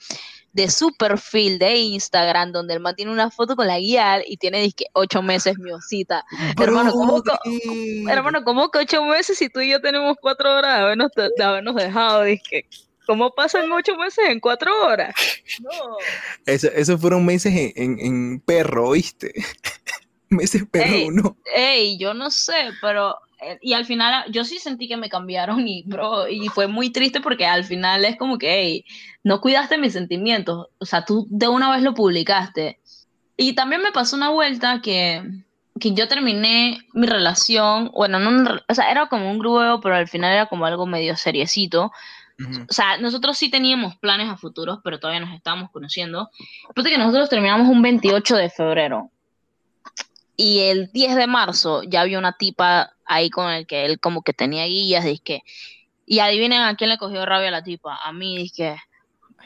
[0.52, 4.36] de su perfil de Instagram donde el man tiene una foto con la guía y
[4.36, 6.24] tiene disque ocho meses mi osita.
[6.60, 7.22] Hermano, ¿cómo.
[8.08, 11.44] Hermano, ¿cómo que ocho meses si tú y yo tenemos cuatro horas de habernos, de
[11.44, 12.22] habernos dejado?
[12.24, 12.66] Disque,
[13.06, 15.14] ¿cómo pasan ocho meses en cuatro horas?
[15.60, 15.70] No.
[16.46, 19.32] Eso, esos fueron meses en, en, en perro, ¿viste?
[20.30, 21.04] meses perro Ey.
[21.08, 21.36] uno.
[21.54, 25.66] Ey, yo no sé, pero eh, y al final yo sí sentí que me cambiaron
[25.66, 28.84] y, bro, y fue muy triste porque al final es como que, hey,
[29.24, 32.78] no cuidaste mis sentimientos, o sea, tú de una vez lo publicaste.
[33.36, 35.22] Y también me pasó una vuelta que,
[35.80, 40.08] que yo terminé mi relación, bueno, no, o sea, era como un grupo, pero al
[40.08, 41.90] final era como algo medio seriecito.
[42.38, 46.30] O sea, nosotros sí teníamos planes a futuros, pero todavía nos estábamos conociendo.
[46.68, 49.10] Después que nosotros terminamos un 28 de febrero.
[50.36, 54.22] Y el 10 de marzo ya había una tipa ahí con el que él como
[54.22, 55.42] que tenía guías, que
[56.06, 58.50] y adivinen a quién le cogió rabia la tipa, a mí,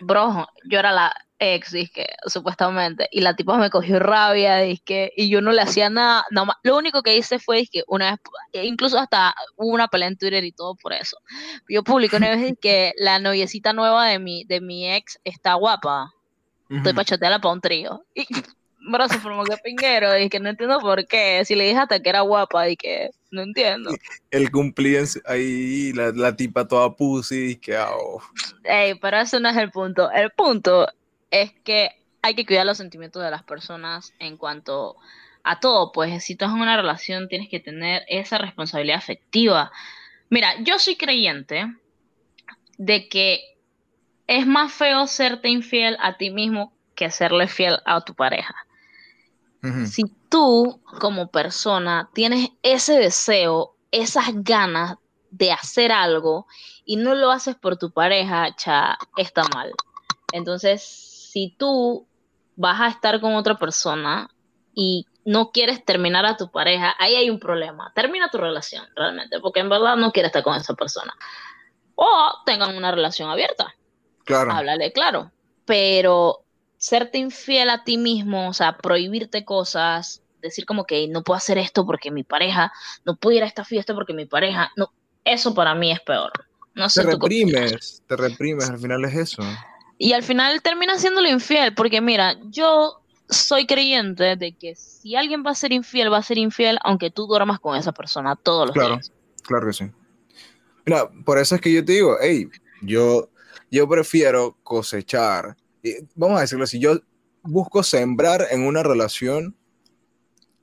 [0.00, 5.28] bro, yo era la ex, que supuestamente, y la tipa me cogió rabia, que y
[5.28, 8.18] yo no le hacía nada, nada lo único que hice fue, que una
[8.52, 11.18] vez, incluso hasta hubo una pelea en Twitter y todo por eso,
[11.68, 16.12] yo publiqué una vez que la noviecita nueva de mi, de mi ex está guapa,
[16.70, 18.26] estoy para chatearla para un trío, y
[18.88, 21.44] bro, se formó que pinguero, y que no entiendo por qué.
[21.44, 23.90] Si le dije hasta que era guapa, y que no entiendo.
[24.30, 28.22] El cumplía ahí, la, la, tipa toda pussy, y que oh.
[28.64, 30.10] Ey, pero eso no es el punto.
[30.12, 30.86] El punto
[31.30, 31.90] es que
[32.22, 34.96] hay que cuidar los sentimientos de las personas en cuanto
[35.42, 35.92] a todo.
[35.92, 39.70] Pues si estás en una relación, tienes que tener esa responsabilidad afectiva.
[40.28, 41.66] Mira, yo soy creyente
[42.78, 43.40] de que
[44.26, 48.54] es más feo serte infiel a ti mismo que serle fiel a tu pareja.
[49.86, 54.96] Si tú como persona tienes ese deseo, esas ganas
[55.30, 56.46] de hacer algo
[56.84, 59.72] y no lo haces por tu pareja, cha, está mal.
[60.32, 62.08] Entonces, si tú
[62.56, 64.30] vas a estar con otra persona
[64.72, 67.92] y no quieres terminar a tu pareja, ahí hay un problema.
[67.94, 71.12] Termina tu relación realmente, porque en verdad no quieres estar con esa persona.
[71.94, 72.08] O
[72.46, 73.74] tengan una relación abierta.
[74.24, 74.50] Claro.
[74.50, 75.30] Háblale claro.
[75.66, 76.42] Pero
[76.78, 81.58] serte infiel a ti mismo, o sea, prohibirte cosas, decir como que no puedo hacer
[81.58, 82.72] esto porque mi pareja,
[83.04, 84.90] no puedo ir a esta fiesta porque mi pareja, no,
[85.22, 86.32] eso para mí es peor.
[86.74, 89.42] No te reprimes, te reprimes, al final es eso.
[89.98, 95.42] Y al final termina siéndolo infiel, porque mira, yo soy creyente de que si alguien
[95.44, 98.66] va a ser infiel, va a ser infiel aunque tú duermas con esa persona todos
[98.66, 99.12] los claro, días.
[99.42, 99.90] Claro que sí.
[100.84, 102.48] Mira, por eso es que yo te digo, hey,
[102.82, 103.30] yo,
[103.70, 105.56] yo prefiero cosechar
[106.14, 107.00] vamos a decirlo así, yo
[107.42, 109.56] busco sembrar en una relación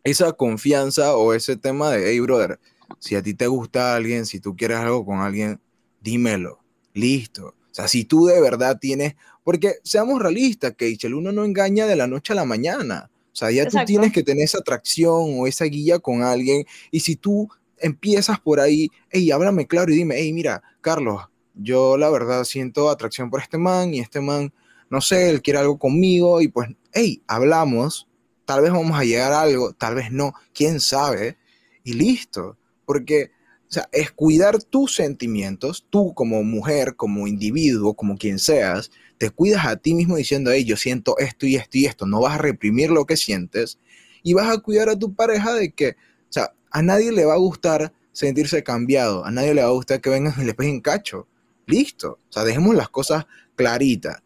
[0.04, 2.60] esa confianza o ese tema de, hey, brother,
[3.00, 5.62] si a ti te gusta alguien, si tú quieres algo con alguien,
[6.02, 6.60] dímelo,
[6.94, 7.56] listo.
[7.74, 11.96] O sea, si tú de verdad tienes, porque seamos realistas, el uno no engaña de
[11.96, 13.10] la noche a la mañana.
[13.32, 16.66] O sea, ya tú tienes que tener esa atracción o esa guía con alguien.
[16.92, 21.24] Y si tú empiezas por ahí, hey, háblame claro y dime, hey, mira, Carlos,
[21.56, 24.54] yo la verdad siento atracción por este man y este man
[24.94, 28.08] no sé, él quiere algo conmigo y pues, hey, hablamos,
[28.46, 31.36] tal vez vamos a llegar a algo, tal vez no, quién sabe,
[31.84, 33.32] y listo, porque,
[33.74, 39.30] o sea, es cuidar tus sentimientos, tú como mujer, como individuo, como quien seas, te
[39.30, 42.36] cuidas a ti mismo diciendo, hey, yo siento esto y esto y esto, no vas
[42.36, 43.80] a reprimir lo que sientes,
[44.22, 47.34] y vas a cuidar a tu pareja de que, o sea, a nadie le va
[47.34, 50.80] a gustar sentirse cambiado, a nadie le va a gustar que vengan y le peguen
[50.82, 51.28] cacho.
[51.66, 52.20] Listo.
[52.30, 54.24] O sea, dejemos las cosas claritas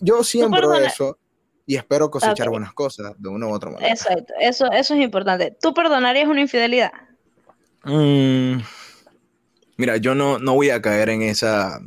[0.00, 1.18] yo siembro eso
[1.66, 3.92] y espero cosechar buenas cosas de una u otra manera.
[3.92, 5.56] Exacto, eso, eso es importante.
[5.60, 6.92] ¿Tú perdonarías una infidelidad?
[7.84, 8.62] Mm,
[9.76, 11.80] mira, yo no, no voy a caer en esa,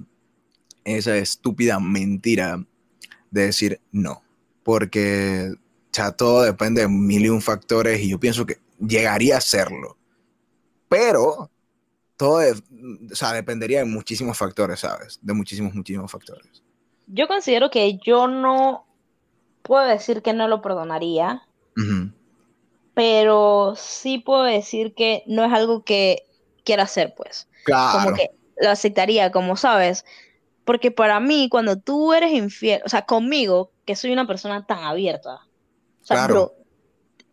[0.84, 2.64] esa estúpida mentira
[3.32, 4.22] de decir no,
[4.64, 5.54] porque
[5.92, 9.98] ya todo depende de mil y un factores y yo pienso que llegaría a serlo,
[10.88, 11.50] pero
[12.16, 12.40] todo
[13.34, 15.20] dependería de muchísimos factores, ¿sabes?
[15.22, 16.64] De muchísimos, muchísimos factores.
[17.08, 18.86] Yo considero que yo no
[19.62, 21.44] puedo decir que no lo perdonaría,
[22.98, 26.24] pero sí puedo decir que no es algo que
[26.64, 27.48] quiera hacer, pues.
[27.64, 28.00] Claro.
[28.00, 30.04] Como que lo aceptaría, como sabes.
[30.66, 34.80] Porque para mí, cuando tú eres infiel, o sea, conmigo, que soy una persona tan
[34.80, 35.42] abierta,
[36.02, 36.56] o sea, claro.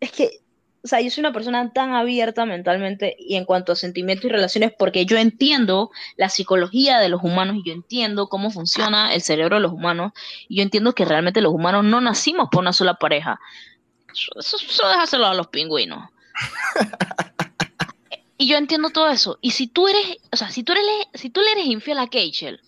[0.00, 0.44] es que
[0.84, 4.28] o sea, yo soy una persona tan abierta mentalmente y en cuanto a sentimientos y
[4.28, 9.22] relaciones porque yo entiendo la psicología de los humanos y yo entiendo cómo funciona el
[9.22, 10.12] cerebro de los humanos
[10.46, 13.40] y yo entiendo que realmente los humanos no nacimos por una sola pareja.
[14.14, 16.08] Eso, eso déjaselo a los pingüinos.
[18.38, 19.38] y yo entiendo todo eso.
[19.40, 22.08] Y si tú eres, o sea, si tú eres, si tú le eres infiel a
[22.08, 22.60] Kachel,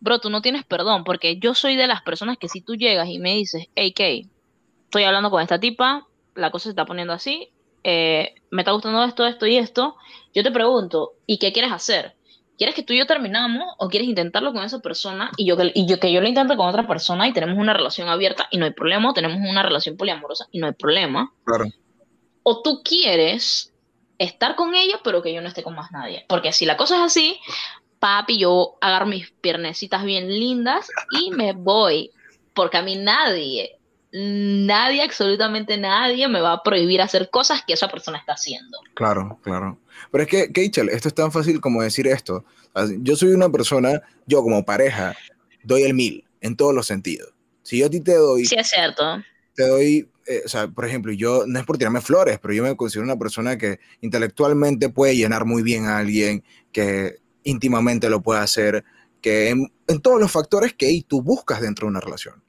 [0.00, 3.08] bro, tú no tienes perdón porque yo soy de las personas que si tú llegas
[3.08, 4.28] y me dices, hey, Kay,
[4.84, 7.50] estoy hablando con esta tipa, la cosa se está poniendo así,
[7.84, 9.96] eh, me está gustando esto, esto y esto,
[10.34, 12.14] yo te pregunto, ¿y qué quieres hacer?
[12.62, 15.84] ¿Quieres que tú y yo terminamos o quieres intentarlo con esa persona y yo, y
[15.84, 18.66] yo que yo lo intente con otra persona y tenemos una relación abierta y no
[18.66, 21.34] hay problema, o tenemos una relación poliamorosa y no hay problema?
[21.42, 21.64] Claro.
[22.44, 23.74] O tú quieres
[24.16, 26.24] estar con ella, pero que yo no esté con más nadie.
[26.28, 27.40] Porque si la cosa es así,
[27.98, 30.88] papi, yo agarro mis piernecitas bien lindas
[31.20, 32.12] y me voy.
[32.54, 33.80] Porque a mí nadie,
[34.12, 38.78] nadie, absolutamente nadie me va a prohibir hacer cosas que esa persona está haciendo.
[38.94, 39.78] Claro, claro.
[40.10, 42.44] Pero es que, Keichel, esto es tan fácil como decir esto.
[42.98, 45.16] Yo soy una persona, yo como pareja,
[45.62, 47.32] doy el mil en todos los sentidos.
[47.62, 48.44] Si yo a ti te doy...
[48.44, 49.22] Sí, es cierto.
[49.54, 52.62] Te doy, eh, o sea, por ejemplo, yo, no es por tirarme flores, pero yo
[52.62, 56.42] me considero una persona que intelectualmente puede llenar muy bien a alguien,
[56.72, 58.84] que íntimamente lo puede hacer,
[59.20, 62.42] que en, en todos los factores que tú buscas dentro de una relación.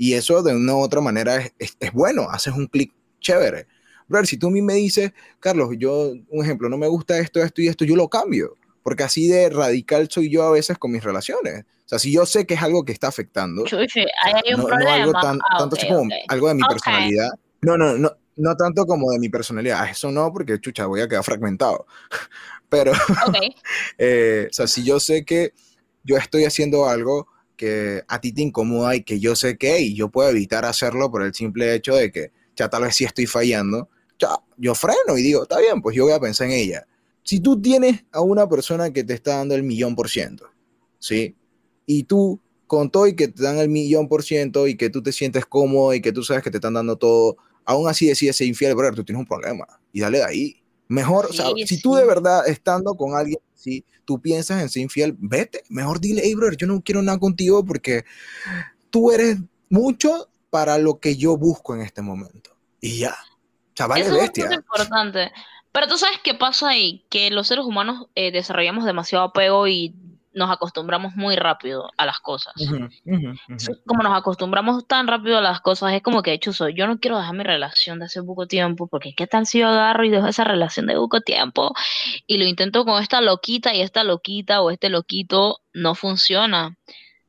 [0.00, 2.90] Y eso de una u otra manera es, es, bueno, haces un clic
[3.20, 3.66] chévere.
[4.08, 7.42] Pero si tú a mí me dices, Carlos, yo, un ejemplo, no me gusta esto,
[7.42, 8.56] esto y esto, yo lo cambio.
[8.82, 11.64] Porque así de radical soy yo a veces con mis relaciones.
[11.84, 13.66] O sea, si yo sé que es algo que está afectando.
[13.66, 14.94] Chuchi, hay un problema.
[14.94, 17.28] algo tan, ah, tanto como algo de mi personalidad.
[17.60, 19.86] No, no, no, no tanto como de mi personalidad.
[19.90, 21.84] Eso no, porque chucha, voy a quedar fragmentado.
[22.70, 22.92] Pero,
[23.98, 25.52] eh, o sea, si yo sé que
[26.04, 27.28] yo estoy haciendo algo
[27.60, 31.10] que a ti te incomoda y que yo sé que y yo puedo evitar hacerlo
[31.10, 35.18] por el simple hecho de que ya tal vez sí estoy fallando, ya, yo freno
[35.18, 36.86] y digo, está bien, pues yo voy a pensar en ella.
[37.22, 40.46] Si tú tienes a una persona que te está dando el millón por ciento,
[40.98, 41.36] ¿sí?
[41.84, 45.02] Y tú con todo y que te dan el millón por ciento y que tú
[45.02, 47.36] te sientes cómodo y que tú sabes que te están dando todo,
[47.66, 50.62] aún así decides ser infiel, pero tú tienes un problema y dale de ahí.
[50.88, 54.82] Mejor, o sea, si tú de verdad estando con alguien, si tú piensas en ser
[54.82, 58.04] infiel, vete, mejor dile, hey, brother, yo no quiero nada contigo porque
[58.90, 59.38] tú eres
[59.68, 62.50] mucho para lo que yo busco en este momento.
[62.80, 63.12] Y ya.
[63.12, 64.46] O sea, vale bestia.
[64.46, 65.30] Es importante.
[65.72, 69.94] Pero tú sabes qué pasa ahí, que los seres humanos eh, desarrollamos demasiado apego y
[70.32, 72.54] nos acostumbramos muy rápido a las cosas.
[73.86, 76.98] Como nos acostumbramos tan rápido a las cosas, es como que, hecho, soy, yo no
[76.98, 80.10] quiero dejar mi relación de hace poco tiempo, porque qué tal si yo agarro y
[80.10, 81.72] dejo esa relación de poco tiempo
[82.26, 86.76] y lo intento con esta loquita y esta loquita o este loquito no funciona.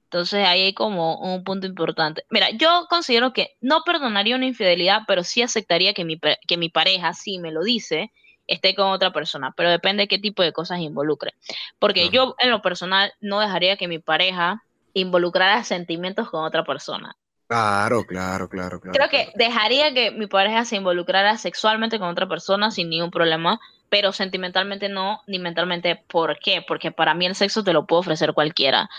[0.04, 2.26] Entonces ahí hay como un punto importante.
[2.30, 6.68] Mira, yo considero que no perdonaría una infidelidad, pero sí aceptaría que mi, que mi
[6.68, 8.12] pareja, si me lo dice,
[8.48, 11.34] esté con otra persona, pero depende de qué tipo de cosas involucre.
[11.80, 14.64] Porque yo en lo personal no dejaría que mi pareja
[14.94, 17.16] involucrara sentimientos con otra persona.
[17.48, 18.98] Claro, claro, claro, claro.
[18.98, 23.60] Creo que dejaría que mi pareja se involucrara sexualmente con otra persona sin ningún problema,
[23.89, 26.02] pero sentimentalmente no, ni mentalmente.
[26.08, 26.64] ¿Por qué?
[26.66, 28.89] Porque para mí el sexo te lo puede ofrecer cualquiera.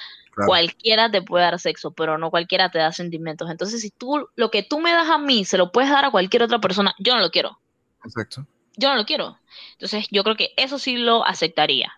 [0.46, 3.50] Cualquiera te puede dar sexo, pero no cualquiera te da sentimientos.
[3.50, 6.10] Entonces, si tú lo que tú me das a mí se lo puedes dar a
[6.10, 7.58] cualquier otra persona, yo no lo quiero.
[8.04, 8.46] Exacto
[8.76, 9.38] yo no lo quiero.
[9.72, 11.92] Entonces yo creo que eso sí lo aceptaría.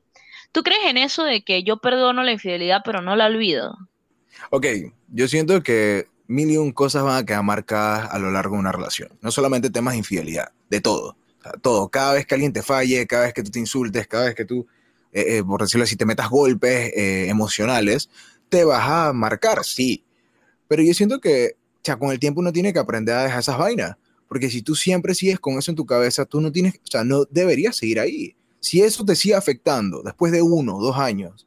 [0.53, 3.77] ¿Tú crees en eso de que yo perdono la infidelidad pero no la olvido?
[4.51, 4.67] Ok,
[5.09, 8.61] yo siento que mil y un cosas van a quedar marcadas a lo largo de
[8.61, 9.11] una relación.
[9.21, 11.17] No solamente temas de infidelidad, de todo.
[11.61, 11.89] todo.
[11.89, 14.45] Cada vez que alguien te falle, cada vez que tú te insultes, cada vez que
[14.45, 14.67] tú,
[15.13, 18.09] eh, eh, por decirlo así, te metas golpes eh, emocionales,
[18.49, 20.05] te vas a marcar, sí.
[20.69, 23.59] Pero yo siento que ya, con el tiempo uno tiene que aprender a dejar esas
[23.59, 23.97] vainas.
[24.29, 27.05] Porque si tú siempre sigues con eso en tu cabeza, tú no tienes, o sea,
[27.05, 28.35] no deberías seguir ahí.
[28.61, 31.47] Si eso te sigue afectando después de uno, dos años,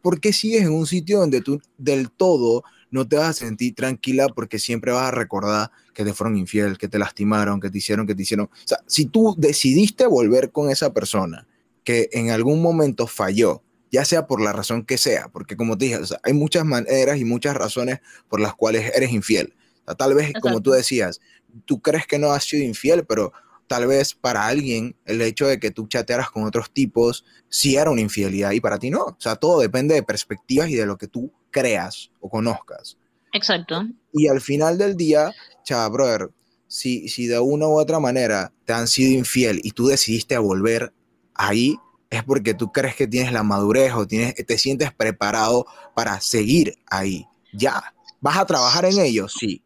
[0.00, 3.74] ¿por qué sigues en un sitio donde tú del todo no te vas a sentir
[3.74, 7.78] tranquila porque siempre vas a recordar que te fueron infiel, que te lastimaron, que te
[7.78, 8.46] hicieron, que te hicieron?
[8.46, 11.48] O sea, si tú decidiste volver con esa persona
[11.84, 15.86] que en algún momento falló, ya sea por la razón que sea, porque como te
[15.86, 19.54] dije, hay muchas maneras y muchas razones por las cuales eres infiel
[19.96, 21.20] tal vez, como tú decías,
[21.64, 23.32] tú crees que no has sido infiel, pero
[23.66, 27.90] tal vez para alguien el hecho de que tú chatearas con otros tipos sí era
[27.90, 29.04] una infidelidad y para ti no.
[29.04, 32.98] O sea, todo depende de perspectivas y de lo que tú creas o conozcas.
[33.32, 33.82] Exacto.
[34.12, 35.32] Y al final del día,
[35.64, 36.30] chava, brother,
[36.66, 40.92] si, si de una u otra manera te han sido infiel y tú decidiste volver
[41.34, 41.76] ahí,
[42.10, 46.74] es porque tú crees que tienes la madurez o tienes, te sientes preparado para seguir
[46.88, 47.26] ahí.
[47.54, 47.94] Ya.
[48.20, 49.28] ¿Vas a trabajar en ello?
[49.28, 49.62] Sí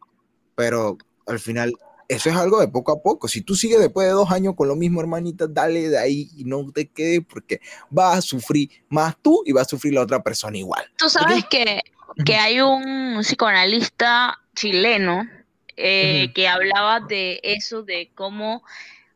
[0.57, 0.97] pero
[1.27, 1.71] al final
[2.07, 3.27] eso es algo de poco a poco.
[3.27, 6.45] Si tú sigues después de dos años con lo mismo, hermanita, dale de ahí y
[6.45, 10.23] no te quedes porque vas a sufrir más tú y va a sufrir la otra
[10.23, 10.83] persona igual.
[10.97, 11.83] Tú sabes que,
[12.25, 15.29] que hay un psicoanalista chileno
[15.75, 18.63] eh, que hablaba de eso, de cómo, o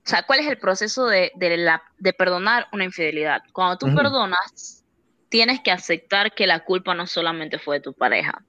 [0.04, 3.42] sea, cuál es el proceso de, de, la, de perdonar una infidelidad.
[3.52, 4.84] Cuando tú perdonas,
[5.30, 8.44] tienes que aceptar que la culpa no solamente fue de tu pareja.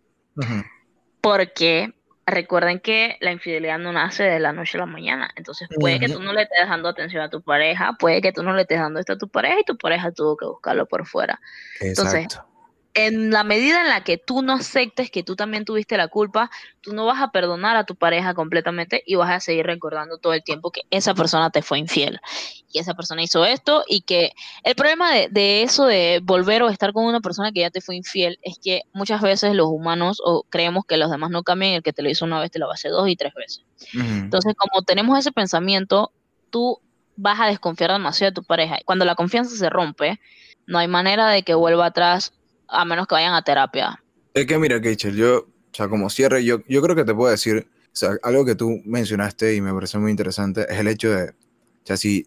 [1.23, 1.95] Porque
[2.27, 5.31] recuerden que la infidelidad no nace de la noche a la mañana.
[5.37, 8.43] Entonces puede que tú no le estés dando atención a tu pareja, puede que tú
[8.43, 11.07] no le estés dando esto a tu pareja y tu pareja tuvo que buscarlo por
[11.07, 11.41] fuera.
[11.81, 12.29] Entonces,
[12.95, 16.51] en la medida en la que tú no aceptes que tú también tuviste la culpa,
[16.81, 20.35] tú no vas a perdonar a tu pareja completamente y vas a seguir recordando todo
[20.35, 22.21] el tiempo que esa persona te fue infiel
[22.71, 24.33] y esa persona hizo esto y que
[24.65, 27.97] el problema de, eso de volver o estar con una persona que ya te fue
[27.97, 31.83] infiel es que muchas veces los humanos o creemos que los demás no cambian, el
[31.83, 33.65] que te lo hizo una vez te lo va a hacer dos y tres veces.
[33.95, 36.13] Entonces, como tenemos ese pensamiento,
[36.51, 36.79] tú
[37.17, 38.79] vas a desconfiar demasiado de tu pareja.
[38.85, 40.21] Cuando la confianza se rompe,
[40.67, 42.33] no hay manera de que vuelva atrás
[42.73, 44.03] a menos que vayan a terapia.
[44.35, 47.31] Es que mira, Keichel, yo, o sea, como cierre, yo, yo creo que te puedo
[47.31, 51.11] decir, o sea, algo que tú mencionaste y me parece muy interesante es el hecho
[51.11, 52.27] de, o sea, si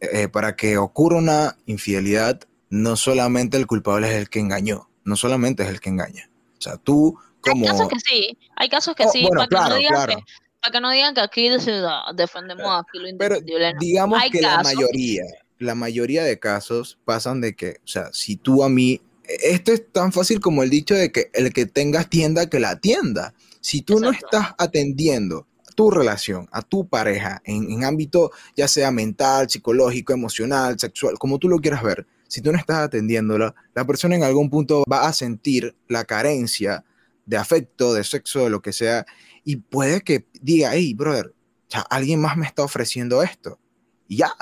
[0.00, 5.16] eh, para que ocurra una infidelidad, no solamente el culpable es el que engañó, no
[5.16, 6.30] solamente es el que engaña.
[6.58, 7.66] O sea, tú como...
[7.66, 9.94] Hay casos que sí, hay casos que Oh, sí, bueno, para, que claro, no digan
[9.94, 10.14] claro.
[10.14, 10.24] que,
[10.60, 13.72] para que no digan que aquí defendemos aquí lo indefendible.
[13.72, 13.80] no.
[13.80, 15.24] digamos Hay que la mayoría,
[15.58, 19.90] la mayoría de casos pasan de que, o sea, si tú a mí, esto es
[19.92, 23.34] tan fácil como el dicho de que el que tengas tienda, que la atienda.
[23.60, 25.46] Si tú no estás atendiendo
[25.76, 31.38] tu relación, a tu pareja, en, en ámbito ya sea mental, psicológico, emocional, sexual, como
[31.38, 35.06] tú lo quieras ver, si tú no estás atendiéndola, la persona en algún punto va
[35.06, 36.84] a sentir la carencia
[37.24, 39.06] de afecto, de sexo, de lo que sea,
[39.44, 41.32] y puede que diga, hey, brother,
[41.72, 43.58] sea, alguien más me está ofreciendo esto.
[44.06, 44.34] Y ya.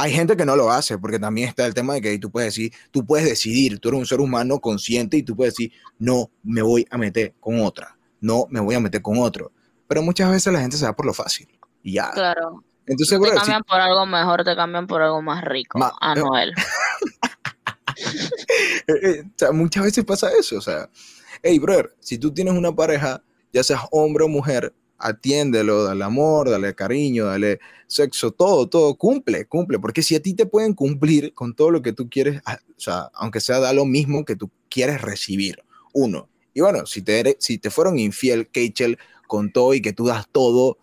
[0.00, 2.54] Hay gente que no lo hace, porque también está el tema de que tú puedes
[2.54, 6.30] decir, tú puedes decidir, tú eres un ser humano consciente y tú puedes decir, no
[6.44, 9.50] me voy a meter con otra, no me voy a meter con otro.
[9.88, 11.48] Pero muchas veces la gente se va por lo fácil.
[11.82, 12.10] Y ya.
[12.12, 12.62] Claro.
[12.86, 15.78] Entonces, te brother, si- cambian por algo mejor, te cambian por algo más rico.
[15.78, 16.52] Ma- a Noel.
[18.86, 20.88] Eh, eh, o sea, muchas veces pasa eso, o sea,
[21.42, 23.22] hey, brother, si tú tienes una pareja,
[23.52, 29.46] ya seas hombre o mujer, atiéndelo, dale amor, dale cariño, dale sexo, todo, todo, cumple,
[29.46, 32.58] cumple, porque si a ti te pueden cumplir con todo lo que tú quieres, ah,
[32.76, 36.28] o sea, aunque sea da lo mismo que tú quieres recibir, uno.
[36.54, 40.06] Y bueno, si te, eres- si te fueron infiel, Keichel, con todo y que tú
[40.06, 40.78] das todo,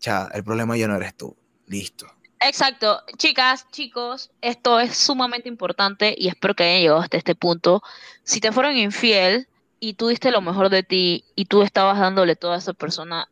[0.00, 1.36] ya, el problema ya no eres tú,
[1.66, 2.06] listo.
[2.40, 3.00] Exacto.
[3.16, 7.82] Chicas, chicos, esto es sumamente importante y espero que hayan llegado hasta este punto.
[8.22, 9.48] Si te fueron infiel
[9.80, 13.28] y tú diste lo mejor de ti y tú estabas dándole todo a esa persona,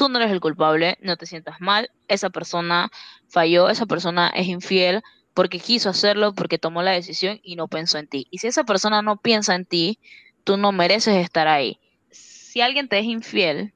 [0.00, 1.90] tú no eres el culpable, no te sientas mal.
[2.08, 2.90] Esa persona
[3.28, 5.02] falló, esa persona es infiel
[5.34, 8.26] porque quiso hacerlo, porque tomó la decisión y no pensó en ti.
[8.30, 9.98] Y si esa persona no piensa en ti,
[10.42, 11.80] tú no mereces estar ahí.
[12.10, 13.74] Si alguien te es infiel,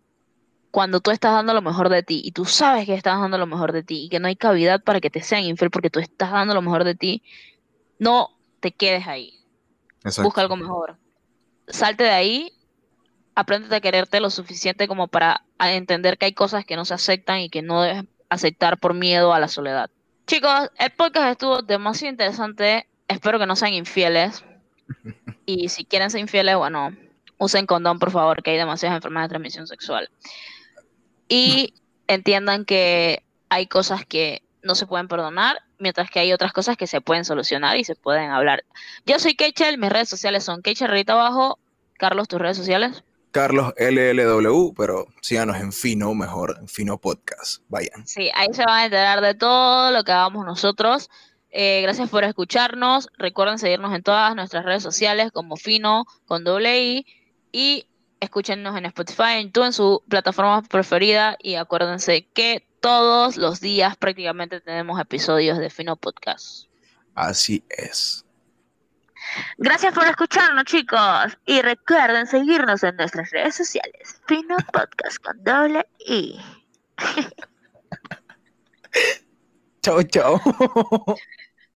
[0.70, 3.46] cuando tú estás dando lo mejor de ti y tú sabes que estás dando lo
[3.46, 6.00] mejor de ti y que no hay cavidad para que te sean infiel porque tú
[6.00, 7.22] estás dando lo mejor de ti,
[7.98, 9.34] no te quedes ahí.
[10.22, 10.96] Busca algo mejor.
[11.68, 12.52] Salte de ahí,
[13.34, 17.40] apréndete a quererte lo suficiente como para entender que hay cosas que no se aceptan
[17.40, 19.90] y que no debes aceptar por miedo a la soledad.
[20.26, 22.86] Chicos, el podcast estuvo demasiado interesante.
[23.08, 24.44] Espero que no sean infieles.
[25.46, 26.96] Y si quieren ser infieles, bueno,
[27.36, 30.08] usen condón, por favor, que hay demasiadas enfermedades de transmisión sexual.
[31.28, 31.74] Y
[32.06, 36.86] entiendan que hay cosas que no se pueden perdonar, mientras que hay otras cosas que
[36.86, 38.64] se pueden solucionar y se pueden hablar.
[39.04, 41.58] Yo soy Keichel, mis redes sociales son Keichel Rita abajo.
[41.98, 43.04] Carlos, tus redes sociales.
[43.34, 47.64] Carlos LLW, pero síganos en Fino, mejor, en Fino Podcast.
[47.68, 48.06] Vayan.
[48.06, 51.10] Sí, ahí se van a enterar de todo lo que hagamos nosotros.
[51.50, 53.08] Eh, gracias por escucharnos.
[53.18, 57.06] Recuerden seguirnos en todas nuestras redes sociales como Fino con doble I
[57.50, 57.88] y
[58.20, 63.96] escúchenos en Spotify, en tú en su plataforma preferida y acuérdense que todos los días
[63.96, 66.66] prácticamente tenemos episodios de Fino Podcast.
[67.16, 68.24] Así es.
[69.58, 71.38] Gracias por escucharnos, chicos.
[71.46, 74.20] Y recuerden seguirnos en nuestras redes sociales.
[74.26, 76.40] Fino Podcast con doble I.
[79.82, 80.40] Chao, chao.